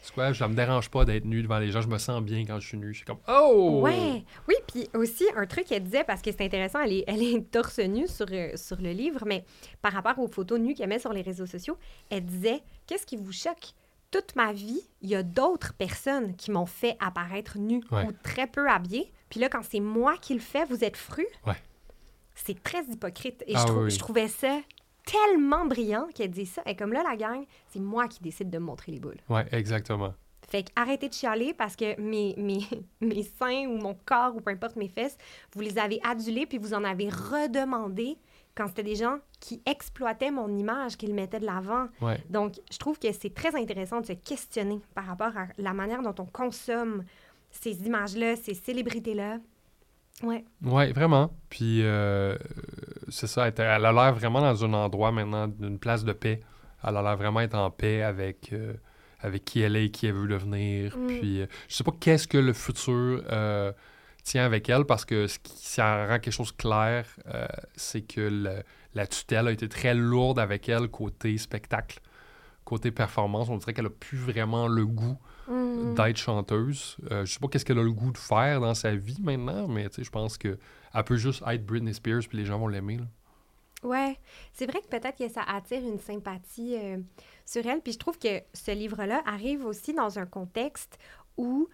C'est 0.04 0.12
quoi, 0.12 0.34
ça 0.34 0.48
me 0.48 0.54
dérange 0.54 0.90
pas 0.90 1.04
d'être 1.04 1.24
nu 1.24 1.42
devant 1.42 1.58
les 1.60 1.70
gens, 1.70 1.80
je 1.80 1.86
me 1.88 1.96
sens 1.98 2.20
bien 2.22 2.44
quand 2.44 2.58
je 2.58 2.66
suis 2.66 2.76
nu. 2.76 2.88
Je 2.92 2.98
suis 2.98 3.06
comme, 3.06 3.20
oh! 3.28 3.80
Ouais, 3.84 4.24
oui, 4.48 4.54
puis 4.66 4.88
aussi 4.94 5.24
un 5.36 5.46
truc 5.46 5.64
qu'elle 5.66 5.84
disait, 5.84 6.02
parce 6.02 6.20
que 6.20 6.30
c'est 6.32 6.44
intéressant, 6.44 6.80
elle 6.80 6.92
est, 6.92 7.04
elle 7.06 7.22
est 7.22 7.50
torse 7.52 7.78
nue 7.78 8.08
sur, 8.08 8.26
euh, 8.32 8.50
sur 8.56 8.76
le 8.80 8.90
livre, 8.90 9.22
mais 9.26 9.44
par 9.80 9.92
rapport 9.92 10.18
aux 10.18 10.26
photos 10.28 10.58
nues 10.58 10.74
qu'elle 10.74 10.88
met 10.88 10.98
sur 10.98 11.12
les 11.12 11.22
réseaux 11.22 11.46
sociaux, 11.46 11.78
elle 12.10 12.24
disait 12.24 12.62
Qu'est-ce 12.86 13.06
qui 13.06 13.16
vous 13.16 13.32
choque? 13.32 13.74
Toute 14.10 14.34
ma 14.36 14.52
vie, 14.52 14.80
il 15.00 15.08
y 15.08 15.14
a 15.14 15.22
d'autres 15.22 15.72
personnes 15.72 16.34
qui 16.36 16.50
m'ont 16.50 16.66
fait 16.66 16.96
apparaître 17.00 17.56
nue 17.58 17.80
Ouais. 17.90 18.04
ou 18.04 18.12
très 18.24 18.46
peu 18.46 18.68
habillée. 18.68 19.10
Puis 19.30 19.40
là, 19.40 19.48
quand 19.48 19.62
c'est 19.62 19.80
moi 19.80 20.16
qui 20.20 20.34
le 20.34 20.40
fais, 20.40 20.64
vous 20.66 20.84
êtes 20.84 20.98
fru? 20.98 21.24
Ouais. 21.46 21.54
C'est 22.34 22.62
très 22.62 22.82
hypocrite. 22.84 23.42
Et 23.46 23.54
Ah 23.54 23.60
je, 23.60 23.66
trou- 23.66 23.76
oui, 23.78 23.84
oui. 23.84 23.90
je 23.90 23.98
trouvais 23.98 24.28
ça 24.28 24.58
tellement 25.04 25.66
brillant 25.66 26.08
qu'elle 26.14 26.30
dit 26.30 26.46
ça. 26.46 26.62
Et 26.66 26.76
comme 26.76 26.92
là, 26.92 27.02
la 27.02 27.16
gang, 27.16 27.44
c'est 27.68 27.80
moi 27.80 28.08
qui 28.08 28.20
décide 28.20 28.50
de 28.50 28.58
me 28.58 28.64
montrer 28.64 28.92
les 28.92 29.00
boules. 29.00 29.20
Ouais, 29.28 29.46
exactement. 29.52 30.14
Fait 30.48 30.66
arrêtez 30.76 31.08
de 31.08 31.14
chialer 31.14 31.54
parce 31.54 31.76
que 31.76 31.98
mes, 32.00 32.34
mes, 32.36 32.60
mes 33.00 33.22
seins 33.22 33.66
ou 33.68 33.78
mon 33.78 33.96
corps 34.04 34.36
ou 34.36 34.40
peu 34.40 34.50
importe 34.50 34.76
mes 34.76 34.88
fesses, 34.88 35.16
vous 35.54 35.62
les 35.62 35.78
avez 35.78 36.00
adulés 36.04 36.46
puis 36.46 36.58
vous 36.58 36.74
en 36.74 36.84
avez 36.84 37.08
redemandé 37.08 38.18
quand 38.54 38.66
c'était 38.66 38.82
des 38.82 38.96
gens 38.96 39.18
qui 39.40 39.62
exploitaient 39.64 40.30
mon 40.30 40.54
image, 40.54 40.96
qui 40.96 41.06
le 41.06 41.14
mettaient 41.14 41.40
de 41.40 41.46
l'avant. 41.46 41.86
Ouais. 42.00 42.22
Donc, 42.28 42.56
je 42.70 42.76
trouve 42.76 42.98
que 42.98 43.10
c'est 43.12 43.32
très 43.32 43.56
intéressant 43.56 44.00
de 44.00 44.06
se 44.06 44.12
questionner 44.12 44.80
par 44.94 45.06
rapport 45.06 45.34
à 45.36 45.46
la 45.56 45.72
manière 45.72 46.02
dont 46.02 46.14
on 46.18 46.26
consomme 46.26 47.04
ces 47.50 47.86
images-là, 47.86 48.36
ces 48.36 48.54
célébrités-là. 48.54 49.38
Ouais. 50.22 50.44
Ouais, 50.62 50.92
vraiment. 50.92 51.34
Puis 51.50 51.82
euh, 51.82 52.36
c'est 53.08 53.26
ça, 53.26 53.48
elle, 53.48 53.60
a 53.60 53.92
l'air 53.92 54.14
vraiment 54.14 54.40
dans 54.40 54.64
un 54.64 54.72
endroit 54.74 55.12
maintenant, 55.12 55.48
d'une 55.48 55.78
place 55.78 56.04
de 56.04 56.12
paix. 56.12 56.40
Elle 56.84 56.96
a 56.96 57.02
l'air 57.02 57.16
vraiment 57.16 57.40
être 57.40 57.54
en 57.54 57.70
paix 57.70 58.02
avec, 58.02 58.52
euh, 58.52 58.74
avec 59.20 59.44
qui 59.44 59.60
elle 59.60 59.76
est 59.76 59.86
et 59.86 59.90
qui 59.90 60.06
elle 60.06 60.14
veut 60.14 60.28
devenir. 60.28 60.96
Mm. 60.96 61.06
Puis 61.06 61.40
euh, 61.42 61.46
je 61.68 61.74
sais 61.74 61.84
pas 61.84 61.92
qu'est-ce 61.98 62.26
que 62.28 62.38
le 62.38 62.52
futur 62.52 63.22
euh, 63.30 63.72
tient 64.22 64.44
avec 64.44 64.68
elle 64.68 64.84
parce 64.84 65.04
que 65.04 65.26
ce 65.26 65.38
qui 65.38 65.66
ça 65.66 66.06
rend 66.06 66.18
quelque 66.18 66.32
chose 66.32 66.52
clair, 66.52 67.06
c'est 67.74 68.02
que 68.02 68.20
le- 68.20 68.62
la 68.94 69.06
tutelle 69.06 69.48
a 69.48 69.52
été 69.52 69.68
très 69.68 69.94
lourde 69.94 70.38
avec 70.38 70.68
elle 70.68 70.88
côté 70.88 71.36
spectacle. 71.38 72.00
Côté 72.64 72.90
performance, 72.92 73.48
on 73.48 73.56
dirait 73.56 73.72
qu'elle 73.74 73.86
a 73.86 73.90
plus 73.90 74.18
vraiment 74.18 74.68
le 74.68 74.86
goût 74.86 75.18
Mm. 75.48 75.94
d'être 75.94 76.16
chanteuse. 76.16 76.96
Euh, 77.10 77.24
je 77.24 77.32
sais 77.32 77.40
pas 77.40 77.48
qu'est-ce 77.48 77.64
qu'elle 77.64 77.78
a 77.78 77.82
le 77.82 77.92
goût 77.92 78.12
de 78.12 78.18
faire 78.18 78.60
dans 78.60 78.74
sa 78.74 78.94
vie 78.94 79.18
maintenant, 79.20 79.66
mais 79.68 79.88
tu 79.88 79.96
sais, 79.96 80.04
je 80.04 80.10
pense 80.10 80.38
que 80.38 80.58
elle 80.94 81.04
peut 81.04 81.16
juste 81.16 81.42
être 81.46 81.64
Britney 81.66 81.92
Spears 81.94 82.22
puis 82.28 82.38
les 82.38 82.44
gens 82.44 82.58
vont 82.58 82.68
l'aimer. 82.68 83.00
Ouais, 83.82 84.16
c'est 84.52 84.66
vrai 84.66 84.80
que 84.80 84.86
peut-être 84.86 85.18
que 85.18 85.28
ça 85.28 85.42
attire 85.42 85.80
une 85.82 85.98
sympathie 85.98 86.76
euh, 86.80 86.98
sur 87.44 87.66
elle. 87.66 87.80
Puis 87.80 87.94
je 87.94 87.98
trouve 87.98 88.16
que 88.18 88.40
ce 88.54 88.70
livre-là 88.70 89.22
arrive 89.26 89.66
aussi 89.66 89.92
dans 89.92 90.18
un 90.20 90.26
contexte 90.26 90.98
où 91.36 91.68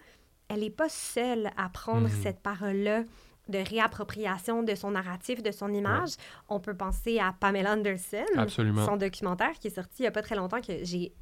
elle 0.47 0.61
n'est 0.61 0.71
pas 0.71 0.89
seule 0.89 1.51
à 1.55 1.69
prendre 1.69 2.07
Mhm. 2.07 2.21
cette 2.23 2.39
parole-là 2.39 3.03
de 3.49 3.57
réappropriation 3.59 4.63
de 4.63 4.73
son 4.75 4.91
narratif, 4.91 5.43
de 5.43 5.51
son 5.51 5.71
image. 5.73 6.11
On 6.49 6.59
peut 6.59 6.75
penser 6.75 7.19
à 7.19 7.33
Pamela 7.39 7.73
Anderson, 7.73 8.25
Absolument. 8.37 8.85
son 8.85 8.97
documentaire 8.97 9.53
qui 9.59 9.67
est 9.67 9.75
sorti 9.75 9.97
il 9.99 10.01
n'y 10.03 10.07
a 10.07 10.11
pas 10.11 10.21
très 10.23 10.35
longtemps 10.35 10.61
que 10.61 10.83
j'ai 10.83 11.13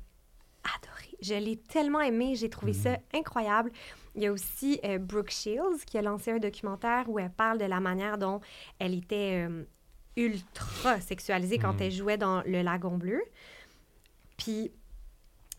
adoré. 0.75 1.15
Je 1.21 1.33
l'ai 1.35 1.57
tellement 1.57 2.01
aimé, 2.01 2.35
j'ai 2.35 2.49
trouvé 2.49 2.73
Mhm. 2.73 2.77
ça 2.79 2.97
incroyable. 3.13 3.71
Il 4.15 4.23
y 4.23 4.27
a 4.27 4.31
aussi 4.31 4.79
euh, 4.83 4.97
Brooke 4.97 5.31
Shields 5.31 5.83
qui 5.85 5.97
a 5.97 6.01
lancé 6.01 6.31
un 6.31 6.39
documentaire 6.39 7.09
où 7.09 7.19
elle 7.19 7.29
parle 7.31 7.57
de 7.59 7.65
la 7.65 7.79
manière 7.79 8.17
dont 8.17 8.41
elle 8.79 8.93
était 8.95 9.45
euh, 9.47 9.63
ultra 10.15 10.99
sexualisée 11.01 11.57
quand 11.59 11.79
elle 11.81 11.91
jouait 11.91 12.17
dans 12.17 12.41
Le 12.43 12.61
Lagon 12.61 12.97
Bleu. 12.97 13.21
Puis 14.37 14.71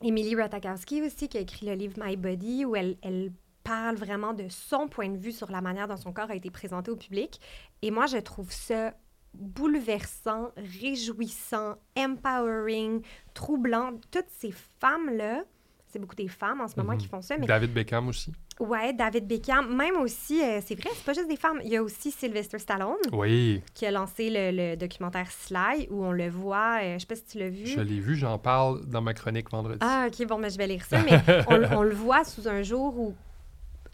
Emily 0.03 0.35
Ratajkowski 0.37 1.03
aussi 1.03 1.29
qui 1.29 1.39
a 1.39 1.41
écrit 1.41 1.67
le 1.67 1.75
livre 1.75 1.95
My 2.03 2.17
Body 2.17 2.65
où 2.65 2.77
elle, 2.77 2.97
elle 3.03 3.33
parle 3.65 3.97
vraiment 3.97 4.33
de 4.33 4.49
son 4.49 4.89
point 4.89 5.09
de 5.09 5.17
vue 5.19 5.33
sur 5.33 5.51
la 5.51 5.61
manière 5.61 5.89
dont 5.89 5.97
son 5.97 6.13
corps 6.13 6.31
a 6.31 6.35
été 6.37 6.51
présenté 6.51 6.91
au 6.91 6.97
public. 6.97 7.41
Et 7.83 7.91
moi, 7.91 8.07
je 8.07 8.17
trouve 8.19 8.51
ça 8.53 8.95
bouleversant, 9.39 10.51
réjouissant, 10.57 11.77
empowering, 11.97 13.03
troublant. 13.35 13.93
Toutes 14.11 14.29
ces 14.29 14.53
femmes-là, 14.81 15.45
c'est 15.87 15.99
beaucoup 15.99 16.17
des 16.17 16.29
femmes 16.29 16.61
en 16.61 16.69
ce 16.69 16.77
moment 16.77 16.93
Mhm. 16.93 16.99
qui 16.99 17.07
font 17.07 17.23
ça, 17.23 17.37
mais 17.39 17.47
David 17.47 17.73
Beckham 17.73 18.09
aussi. 18.09 18.33
ouais, 18.61 18.93
David 18.93 19.27
Beckham, 19.27 19.75
même 19.75 19.97
aussi, 19.97 20.43
euh, 20.43 20.61
c'est 20.65 20.75
vrai, 20.75 20.91
c'est 20.95 21.05
pas 21.05 21.13
juste 21.15 21.29
des 21.29 21.37
femmes. 21.37 21.61
Il 21.65 21.71
y 21.71 21.77
a 21.77 21.83
aussi 21.83 22.11
Sylvester 22.11 22.59
Stallone 22.59 22.97
Oui, 23.13 23.63
qui 23.73 23.87
a 23.87 23.91
lancé 23.91 24.29
le, 24.31 24.51
le 24.51 24.77
documentaire 24.77 25.31
Sly 25.31 25.87
où 25.91 26.05
on 26.05 26.13
le 26.13 26.29
voit, 26.29 26.81
euh, 26.83 26.95
je 26.95 26.99
sais 26.99 27.07
pas 27.07 27.15
si 27.17 27.25
tu 27.25 27.39
l'as 27.39 27.49
vu. 27.49 27.67
je 27.67 27.81
l'ai 27.81 28.01
vu, 28.01 28.17
j'en 28.17 28.39
parle 28.39 28.85
dans 28.87 29.01
ma 29.01 29.15
chronique 29.15 29.51
vendredi. 29.51 29.79
Ah, 29.81 30.09
ok, 30.09 30.27
bon, 30.27 30.39
ben, 30.41 30.51
je 30.51 30.59
vais 30.59 30.67
lire 30.67 30.85
ça, 30.85 30.99
mais 31.03 31.13
on, 31.49 31.79
on 31.79 31.83
le 31.83 31.95
voit 31.95 32.25
sous 32.25 32.49
un 32.49 32.63
jour 32.63 32.99
où, 32.99 33.15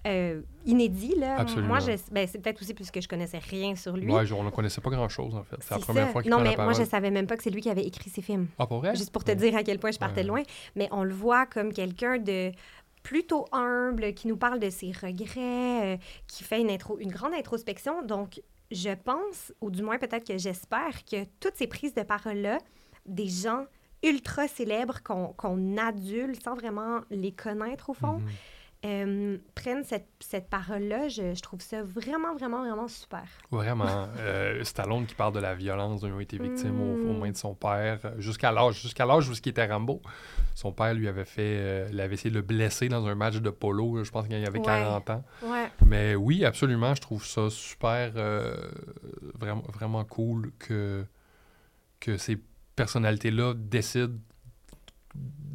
euh, 0.06 0.42
inédit, 0.66 1.14
là. 1.16 1.38
Absolument. 1.38 1.68
Moi, 1.68 1.80
je, 1.80 1.92
ben, 2.12 2.26
c'est 2.30 2.38
peut-être 2.38 2.60
aussi 2.60 2.74
puisque 2.74 3.00
je 3.00 3.08
connaissais 3.08 3.38
rien 3.38 3.74
sur 3.76 3.96
lui. 3.96 4.12
Ouais, 4.12 4.26
je- 4.26 4.34
on 4.34 4.42
ne 4.42 4.50
connaissait 4.50 4.80
pas 4.80 4.90
grand-chose, 4.90 5.34
en 5.34 5.42
fait. 5.44 5.56
C'est 5.60 5.70
la 5.74 5.78
première 5.80 6.06
ça. 6.06 6.12
fois 6.12 6.22
qu'il 6.22 6.30
Non, 6.30 6.38
la 6.38 6.50
mais 6.50 6.56
moi, 6.56 6.72
je 6.72 6.84
savais 6.84 7.10
même 7.10 7.26
pas 7.26 7.36
que 7.36 7.42
c'est 7.42 7.50
lui 7.50 7.60
qui 7.62 7.70
avait 7.70 7.84
écrit 7.86 8.10
ces 8.10 8.22
films. 8.22 8.48
Ah, 8.58 8.66
pour 8.66 8.78
vrai? 8.80 8.94
Juste 8.94 9.10
pour 9.12 9.24
te 9.24 9.30
Ouais. 9.30 9.36
dire 9.36 9.56
à 9.56 9.62
quel 9.62 9.78
point 9.78 9.90
je 9.92 9.98
partais 9.98 10.20
Ouais. 10.22 10.26
loin. 10.26 10.42
Mais 10.76 10.88
on 10.92 11.04
le 11.04 11.14
voit 11.14 11.46
comme 11.46 11.72
quelqu'un 11.72 12.18
de 12.18 12.52
plutôt 13.02 13.44
humble, 13.52 14.14
qui 14.14 14.28
nous 14.28 14.36
parle 14.36 14.58
de 14.58 14.70
ses 14.70 14.90
regrets, 14.92 15.94
euh, 15.94 15.96
qui 16.26 16.42
fait 16.44 16.60
une, 16.60 16.70
intro, 16.70 16.98
une 16.98 17.10
grande 17.12 17.34
introspection. 17.34 18.02
Donc, 18.02 18.40
je 18.70 18.90
pense, 18.94 19.52
ou 19.60 19.70
du 19.70 19.82
moins 19.82 19.98
peut-être 19.98 20.26
que 20.26 20.38
j'espère, 20.38 21.04
que 21.04 21.24
toutes 21.38 21.54
ces 21.56 21.66
prises 21.66 21.94
de 21.94 22.02
parole-là, 22.02 22.58
des 23.06 23.28
gens 23.28 23.64
ultra 24.02 24.48
célèbres 24.48 25.02
qu'on 25.02 25.28
qu'on 25.28 25.76
adule 25.78 26.34
sans 26.42 26.54
vraiment 26.54 27.00
les 27.10 27.32
connaître 27.32 27.90
au 27.90 27.94
fond, 27.94 28.18
Mhm. 28.18 28.28
Euh, 28.84 29.38
prennent 29.54 29.82
cette, 29.84 30.08
cette 30.20 30.50
parole-là. 30.50 31.08
Je, 31.08 31.34
je 31.34 31.40
trouve 31.40 31.60
ça 31.60 31.82
vraiment, 31.82 32.34
vraiment, 32.34 32.60
vraiment 32.62 32.86
super. 32.88 33.24
Vraiment. 33.50 34.08
Euh, 34.18 34.62
Stallone 34.64 35.06
qui 35.06 35.14
parle 35.14 35.32
de 35.34 35.40
la 35.40 35.54
violence 35.54 36.02
dont 36.02 36.08
il 36.08 36.14
a 36.18 36.20
été 36.20 36.38
victime 36.38 36.80
au- 36.80 37.08
aux, 37.10 37.14
Mm. 37.14 37.18
mains 37.18 37.30
de 37.30 37.36
son 37.36 37.54
père, 37.54 37.98
jusqu'à 38.18 38.52
l'âge 38.52 38.80
jusqu'à 38.82 39.06
l'âge 39.06 39.28
où 39.28 39.32
il 39.32 39.48
était 39.48 39.66
Rambo. 39.66 40.02
Son 40.54 40.72
père 40.72 40.92
lui 40.94 41.08
avait 41.08 41.24
fait, 41.24 41.56
euh, 41.58 41.88
il 41.90 42.00
avait 42.00 42.14
essayé 42.14 42.30
de 42.30 42.36
le 42.36 42.42
blesser 42.42 42.88
dans 42.88 43.06
un 43.06 43.14
match 43.14 43.36
de 43.36 43.50
polo, 43.50 44.04
je 44.04 44.10
pense 44.10 44.26
qu'il 44.28 44.36
avait 44.36 44.58
Ouais. 44.58 44.64
40 44.64 45.10
ans. 45.10 45.24
Ouais. 45.42 45.66
Mais 45.86 46.14
oui, 46.14 46.44
absolument, 46.44 46.94
je 46.94 47.00
trouve 47.00 47.24
ça 47.24 47.48
super, 47.50 48.12
euh, 48.16 48.54
vraiment, 49.34 49.62
vraiment 49.72 50.04
cool 50.04 50.52
que, 50.58 51.04
que 52.00 52.16
ces 52.18 52.38
personnalités-là 52.76 53.54
décident 53.56 54.12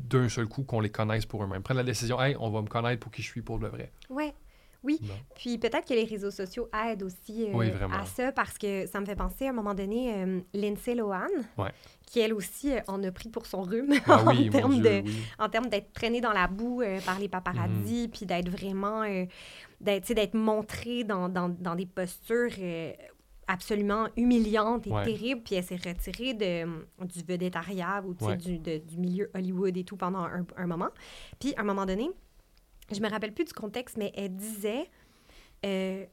d'un 0.10 0.28
seul 0.30 0.48
coup 0.48 0.64
qu'on 0.64 0.80
les 0.80 0.90
connaisse 0.90 1.26
pour 1.26 1.44
eux-mêmes. 1.44 1.62
Prennent 1.64 1.78
la 1.78 1.84
décision, 1.84 2.22
hey, 2.22 2.36
on 2.40 2.50
va 2.50 2.62
me 2.62 2.68
connaître 2.68 3.00
pour 3.00 3.12
qui 3.12 3.22
je 3.22 3.28
suis 3.28 3.42
pour 3.42 3.58
le 3.60 3.68
vrai. 3.70 3.92
Ouais. 4.10 4.34
Oui, 4.82 4.98
Non. 5.02 5.14
puis 5.36 5.58
peut-être 5.58 5.86
que 5.90 5.94
les 5.94 6.06
réseaux 6.06 6.32
sociaux 6.32 6.70
aident 6.74 7.04
aussi 7.04 7.48
euh, 7.50 7.54
Oui, 7.54 7.68
à 7.92 8.06
ça 8.06 8.32
parce 8.32 8.58
que 8.58 8.88
ça 8.88 9.02
me 9.02 9.06
fait 9.06 9.16
penser 9.18 9.46
à 9.46 9.50
un 9.50 9.54
moment 9.54 9.74
donné, 9.74 10.14
euh, 10.16 10.40
Lindsay 10.54 10.96
Lohan, 10.96 11.28
Ouais. 11.58 11.72
qui 12.08 12.22
elle 12.22 12.34
aussi 12.34 12.72
euh, 12.72 12.80
en 12.88 13.04
a 13.04 13.12
pris 13.12 13.28
pour 13.28 13.46
son 13.46 13.62
rhume 13.62 13.94
Ah 14.08 14.24
en 14.26 14.30
oui, 14.34 14.50
termes 14.50 14.76
Dieu, 14.80 15.02
de, 15.02 15.06
oui. 15.06 15.18
en 15.38 15.50
termes 15.50 15.68
d'être 15.68 15.92
traîné 15.92 16.22
dans 16.22 16.32
la 16.32 16.48
boue 16.48 16.82
euh, 16.82 17.02
par 17.02 17.20
les 17.20 17.28
paparazzis, 17.28 18.04
Mhm. 18.06 18.10
puis 18.12 18.26
d'être 18.26 18.48
vraiment, 18.48 19.04
d'être, 19.82 20.04
tu 20.04 20.08
sais, 20.08 20.14
d'être 20.16 20.34
montré 20.36 21.04
dans, 21.04 21.28
dans, 21.28 21.50
dans 21.50 21.76
des 21.76 21.86
postures 21.86 22.54
absolument 23.50 24.08
humiliantes 24.16 24.88
et 24.88 24.92
Ouais. 24.92 25.04
terribles, 25.04 25.42
puis 25.44 25.56
elle 25.56 25.64
s'est 25.64 25.76
retirée 25.76 26.34
de, 26.36 26.66
du 27.06 27.22
vedettariat 27.28 28.02
ou 28.06 28.16
Ouais. 28.26 28.38
du, 28.38 28.60
de- 28.60 28.78
du 28.78 28.98
milieu 28.98 29.30
Hollywood 29.34 29.76
et 29.76 29.84
tout 29.84 29.98
pendant 29.98 30.20
un, 30.24 30.46
un 30.56 30.68
moment. 30.68 30.90
Puis 31.40 31.54
à 31.58 31.62
un 31.62 31.64
moment 31.66 31.86
donné, 31.86 32.10
je 32.92 33.00
me 33.02 33.10
rappelle 33.10 33.34
plus 33.34 33.46
du 33.46 33.54
contexte, 33.54 33.98
mais 33.98 34.12
elle 34.16 34.36
disait 34.36 34.90
euh, 35.66 36.06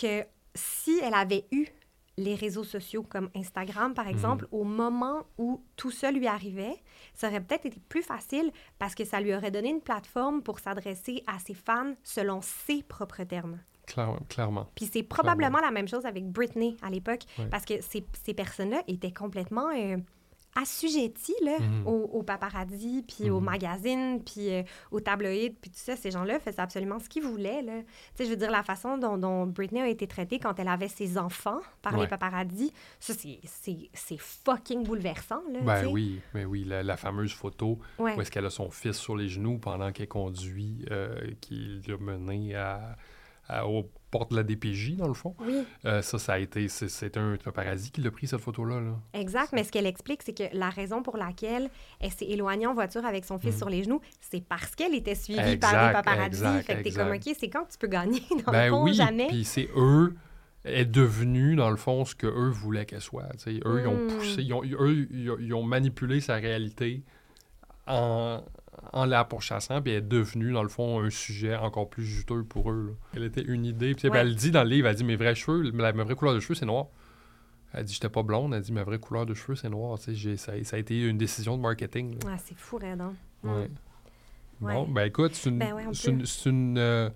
que 0.00 0.24
si 0.54 0.98
elle 1.02 1.14
avait 1.14 1.46
eu 1.52 1.66
les 2.18 2.34
réseaux 2.34 2.64
sociaux 2.64 3.02
comme 3.02 3.28
Instagram, 3.36 3.92
par 3.92 4.08
exemple, 4.08 4.46
au 4.50 4.64
moment 4.64 5.24
où 5.36 5.62
tout 5.76 5.90
ça 5.90 6.10
lui 6.10 6.26
arrivait, 6.26 6.74
ça 7.12 7.28
aurait 7.28 7.42
peut-être 7.42 7.66
été 7.66 7.78
plus 7.90 8.02
facile 8.02 8.50
parce 8.78 8.94
que 8.94 9.04
ça 9.04 9.20
lui 9.20 9.34
aurait 9.34 9.50
donné 9.50 9.68
une 9.68 9.82
plateforme 9.82 10.42
pour 10.42 10.58
s'adresser 10.60 11.22
à 11.26 11.38
ses 11.40 11.52
fans 11.52 11.94
selon 12.02 12.40
ses 12.40 12.82
propres 12.82 13.24
termes. 13.24 13.58
Clairement. 13.86 14.18
clairement. 14.28 14.66
Puis 14.74 14.88
c'est 14.92 15.02
probablement 15.02 15.60
la 15.60 15.70
même 15.70 15.88
chose 15.88 16.04
avec 16.06 16.26
Britney 16.30 16.76
à 16.82 16.90
l'époque, 16.90 17.20
Ouais. 17.38 17.46
parce 17.50 17.64
que 17.64 17.74
ces, 17.80 18.04
ces 18.24 18.34
personnes-là 18.34 18.82
étaient 18.88 19.12
complètement 19.12 19.68
euh, 19.76 19.96
assujetties 20.58 21.34
là, 21.44 21.58
Mhm. 21.60 21.86
aux, 21.86 22.04
aux 22.14 22.22
paparazzi, 22.22 23.04
puis 23.06 23.28
aux 23.30 23.40
Mhm. 23.40 23.44
magazines, 23.44 24.22
puis 24.24 24.50
euh, 24.50 24.62
aux 24.90 25.00
tabloïds, 25.00 25.50
puis 25.50 25.70
tout 25.70 25.78
ça. 25.78 25.96
Ces 25.96 26.10
gens-là 26.10 26.40
faisaient 26.40 26.60
absolument 26.60 26.98
ce 26.98 27.08
qu'ils 27.10 27.22
voulaient. 27.24 27.60
Là. 27.62 27.80
Tu 27.82 27.86
sais, 28.14 28.24
je 28.24 28.30
veux 28.30 28.36
dire, 28.36 28.50
la 28.50 28.62
façon 28.62 28.96
dont, 28.96 29.18
dont 29.18 29.46
Britney 29.46 29.82
a 29.82 29.88
été 29.88 30.06
traitée 30.06 30.38
quand 30.38 30.58
elle 30.58 30.68
avait 30.68 30.88
ses 30.88 31.18
enfants 31.18 31.60
par 31.82 31.98
les 31.98 32.06
paparazzi, 32.06 32.72
ça, 32.98 33.12
c'est- 33.12 33.40
c'est 33.44 33.90
c'est 33.92 34.18
fucking 34.18 34.82
bouleversant. 34.82 35.42
Là, 35.52 35.60
Ben 35.60 35.86
oui, 35.88 36.20
mais 36.32 36.46
oui, 36.46 36.64
la, 36.64 36.82
la 36.82 36.96
fameuse 36.96 37.32
photo 37.34 37.78
Ouais. 37.98 38.16
où 38.16 38.20
est-ce 38.22 38.30
qu'elle 38.30 38.46
a 38.46 38.50
son 38.50 38.70
fils 38.70 38.96
sur 38.96 39.14
les 39.14 39.28
genoux 39.28 39.58
pendant 39.58 39.92
qu'elle 39.92 40.08
conduit, 40.08 40.86
euh, 40.90 41.32
qui 41.42 41.82
l'a 41.86 41.98
mené 41.98 42.54
à, 42.54 42.96
à- 43.48 43.66
aux 43.66 43.90
portes 44.10 44.30
de 44.30 44.36
la 44.36 44.42
DPJ, 44.44 44.96
dans 44.96 45.08
le 45.08 45.14
fond. 45.14 45.34
Oui, 45.40 45.64
Euh, 45.84 46.00
ça, 46.02 46.18
ça 46.18 46.34
a 46.34 46.38
été, 46.38 46.68
c'est, 46.68 46.88
c'est 46.88 47.16
un 47.16 47.36
paparazzi 47.36 47.90
qui 47.90 48.00
l'a 48.00 48.10
pris, 48.10 48.26
cette 48.26 48.40
photo-là. 48.40 48.80
Là. 48.80 48.92
exact. 49.14 49.52
Mais 49.52 49.62
ce 49.64 49.70
qu'elle 49.72 49.86
explique, 49.86 50.22
c'est 50.22 50.32
que 50.32 50.44
la 50.56 50.70
raison 50.70 51.02
pour 51.02 51.16
laquelle 51.16 51.68
elle 52.00 52.10
s'est 52.10 52.24
éloignée 52.26 52.66
en 52.66 52.74
voiture 52.74 53.04
avec 53.04 53.24
son 53.24 53.38
fils 53.38 53.56
sur 53.56 53.68
les 53.68 53.82
genoux, 53.84 54.00
c'est 54.20 54.42
parce 54.42 54.74
qu'elle 54.74 54.94
était 54.94 55.14
suivie 55.14 55.56
par 55.58 55.86
les 55.88 55.92
paparazzi. 55.92 56.26
exact, 56.44 56.62
fait 56.66 56.76
que 56.76 56.82
t'es 56.82 56.90
comme, 56.92 57.10
OK, 57.12 57.34
c'est 57.38 57.48
quand 57.50 57.66
tu 57.70 57.78
peux 57.78 57.88
gagner? 57.88 58.22
Dans 58.46 58.52
Ben 58.52 58.64
le 58.66 58.70
fond, 58.70 58.82
oui, 58.84 58.94
jamais. 58.94 59.26
puis 59.28 59.44
c'est 59.44 59.68
eux 59.76 60.14
est 60.64 60.84
devenu, 60.84 61.54
dans 61.54 61.70
le 61.70 61.76
fond, 61.76 62.04
ce 62.04 62.16
que 62.16 62.26
eux 62.26 62.50
voulaient 62.50 62.86
qu'elle 62.86 63.00
soit. 63.00 63.28
Eux, 63.46 63.80
ils 63.80 63.86
ont 63.86 63.94
Mm. 64.04 64.08
poussé, 64.08 64.42
ils 64.42 64.52
ont, 64.52 64.62
eux, 64.64 65.06
ils 65.12 65.30
ont, 65.30 65.36
ils 65.38 65.54
ont 65.54 65.62
manipulé 65.62 66.20
sa 66.20 66.34
réalité 66.36 67.04
en, 67.86 68.42
en 68.92 69.04
la 69.04 69.24
pourchassant, 69.24 69.80
puis 69.82 69.92
elle 69.92 69.98
est 69.98 70.08
devenue, 70.08 70.52
dans 70.52 70.62
le 70.62 70.68
fond, 70.68 71.00
un 71.00 71.10
sujet 71.10 71.56
encore 71.56 71.88
plus 71.90 72.04
juteux 72.04 72.44
pour 72.44 72.70
eux. 72.70 72.86
là. 72.88 72.92
Elle 73.16 73.24
était 73.24 73.42
une 73.42 73.64
idée. 73.64 73.94
Puis 73.94 74.08
Ouais. 74.08 74.18
elle 74.18 74.34
dit 74.34 74.50
dans 74.50 74.64
le 74.64 74.70
livre, 74.70 74.88
elle 74.88 74.96
dit, 74.96 75.04
mes 75.04 75.16
vrais 75.16 75.34
cheveux, 75.34 75.70
ma, 75.72 75.92
ma 75.92 76.04
vraie 76.04 76.14
couleur 76.14 76.34
de 76.34 76.40
cheveux, 76.40 76.54
c'est 76.54 76.66
noir. 76.66 76.86
Elle 77.72 77.84
dit, 77.84 77.92
j'étais 77.94 78.08
pas 78.08 78.22
blonde. 78.22 78.54
Elle 78.54 78.62
dit, 78.62 78.72
ma 78.72 78.84
vraie 78.84 78.98
couleur 78.98 79.26
de 79.26 79.34
cheveux, 79.34 79.54
c'est 79.56 79.68
noir. 79.68 79.98
J'ai- 80.08 80.36
ça, 80.36 80.52
ça 80.64 80.76
a 80.76 80.78
été 80.78 81.00
une 81.02 81.18
décision 81.18 81.56
de 81.56 81.62
marketing. 81.62 82.16
Ah, 82.26 82.36
c'est 82.38 82.56
fou, 82.56 82.76
Red. 82.78 83.02
Ouais. 83.44 83.68
Ouais. 84.62 84.72
Bon, 84.74 84.88
ben 84.88 85.04
écoute, 85.04 85.34
c'est 85.34 85.50
une, 85.50 85.58
Ben 85.58 85.74
ouais, 85.74 85.84
une, 85.84 86.24
c'est 86.24 86.48
une, 86.48 86.78
euh, 86.78 87.10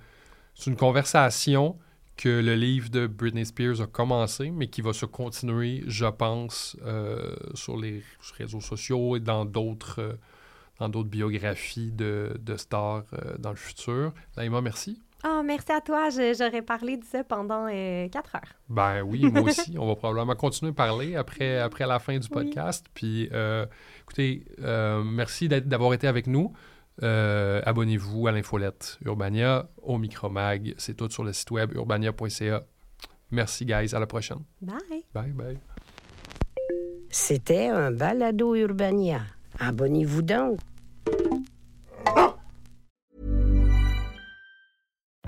une 0.66 0.76
conversation 0.76 1.78
que 2.18 2.28
le 2.28 2.54
livre 2.54 2.90
de 2.90 3.06
Britney 3.06 3.46
Spears 3.46 3.80
a 3.80 3.86
commencé, 3.86 4.50
mais 4.50 4.66
qui 4.66 4.82
va 4.82 4.92
se 4.92 5.06
continuer, 5.06 5.82
je 5.86 6.04
pense, 6.04 6.76
euh, 6.84 7.34
sur 7.54 7.78
les 7.78 8.02
réseaux 8.36 8.60
sociaux 8.60 9.16
et 9.16 9.20
dans 9.20 9.46
d'autres 9.46 10.00
euh, 10.02 10.12
dans 10.80 10.88
d'autres 10.88 11.08
biographies 11.08 11.92
de, 11.92 12.36
de 12.40 12.56
stars 12.56 13.04
euh, 13.12 13.36
dans 13.38 13.50
le 13.50 13.56
futur. 13.56 14.12
Naïma, 14.36 14.60
merci. 14.60 15.00
Ah, 15.22 15.42
merci 15.44 15.70
à 15.70 15.80
toi. 15.80 16.08
J'aurais 16.08 16.62
parlé 16.62 16.96
de 16.96 17.04
ça 17.04 17.22
pendant 17.22 17.66
euh, 17.70 18.08
quatre 18.08 18.34
heures. 18.36 18.54
Ben 18.68 19.02
oui, 19.02 19.24
moi 19.32 19.42
aussi. 19.42 19.76
On 19.78 19.86
va 19.86 19.94
probablement 19.94 20.34
continuer 20.34 20.70
à 20.70 20.74
parler 20.74 21.14
après, 21.14 21.58
après 21.58 21.86
la 21.86 21.98
fin 21.98 22.18
du 22.18 22.28
podcast. 22.28 22.86
Puis, 22.94 23.28
euh, 23.32 23.66
écoutez, 24.02 24.44
euh, 24.60 25.04
merci 25.04 25.48
d'avoir 25.48 25.92
été 25.92 26.06
avec 26.06 26.26
nous. 26.26 26.52
Euh, 27.02 27.60
Abonnez-vous 27.64 28.26
à 28.28 28.32
l'infolette 28.32 28.98
Urbania, 29.04 29.68
au 29.82 29.98
Micromag. 29.98 30.74
C'est 30.78 30.96
tout 30.96 31.10
sur 31.10 31.24
le 31.24 31.32
site 31.32 31.50
web 31.50 31.72
urbania.ca. 31.74 32.62
Merci, 33.30 33.66
guys. 33.66 33.94
À 33.94 34.00
la 34.00 34.06
prochaine. 34.06 34.40
Bye! 34.62 35.04
Bye, 35.14 35.32
bye. 35.32 35.58
C'était 37.10 37.68
un 37.68 37.90
balado 37.90 38.54
Urbania. 38.54 39.20
Abonnez-vous 39.58 40.22
donc. 40.22 40.58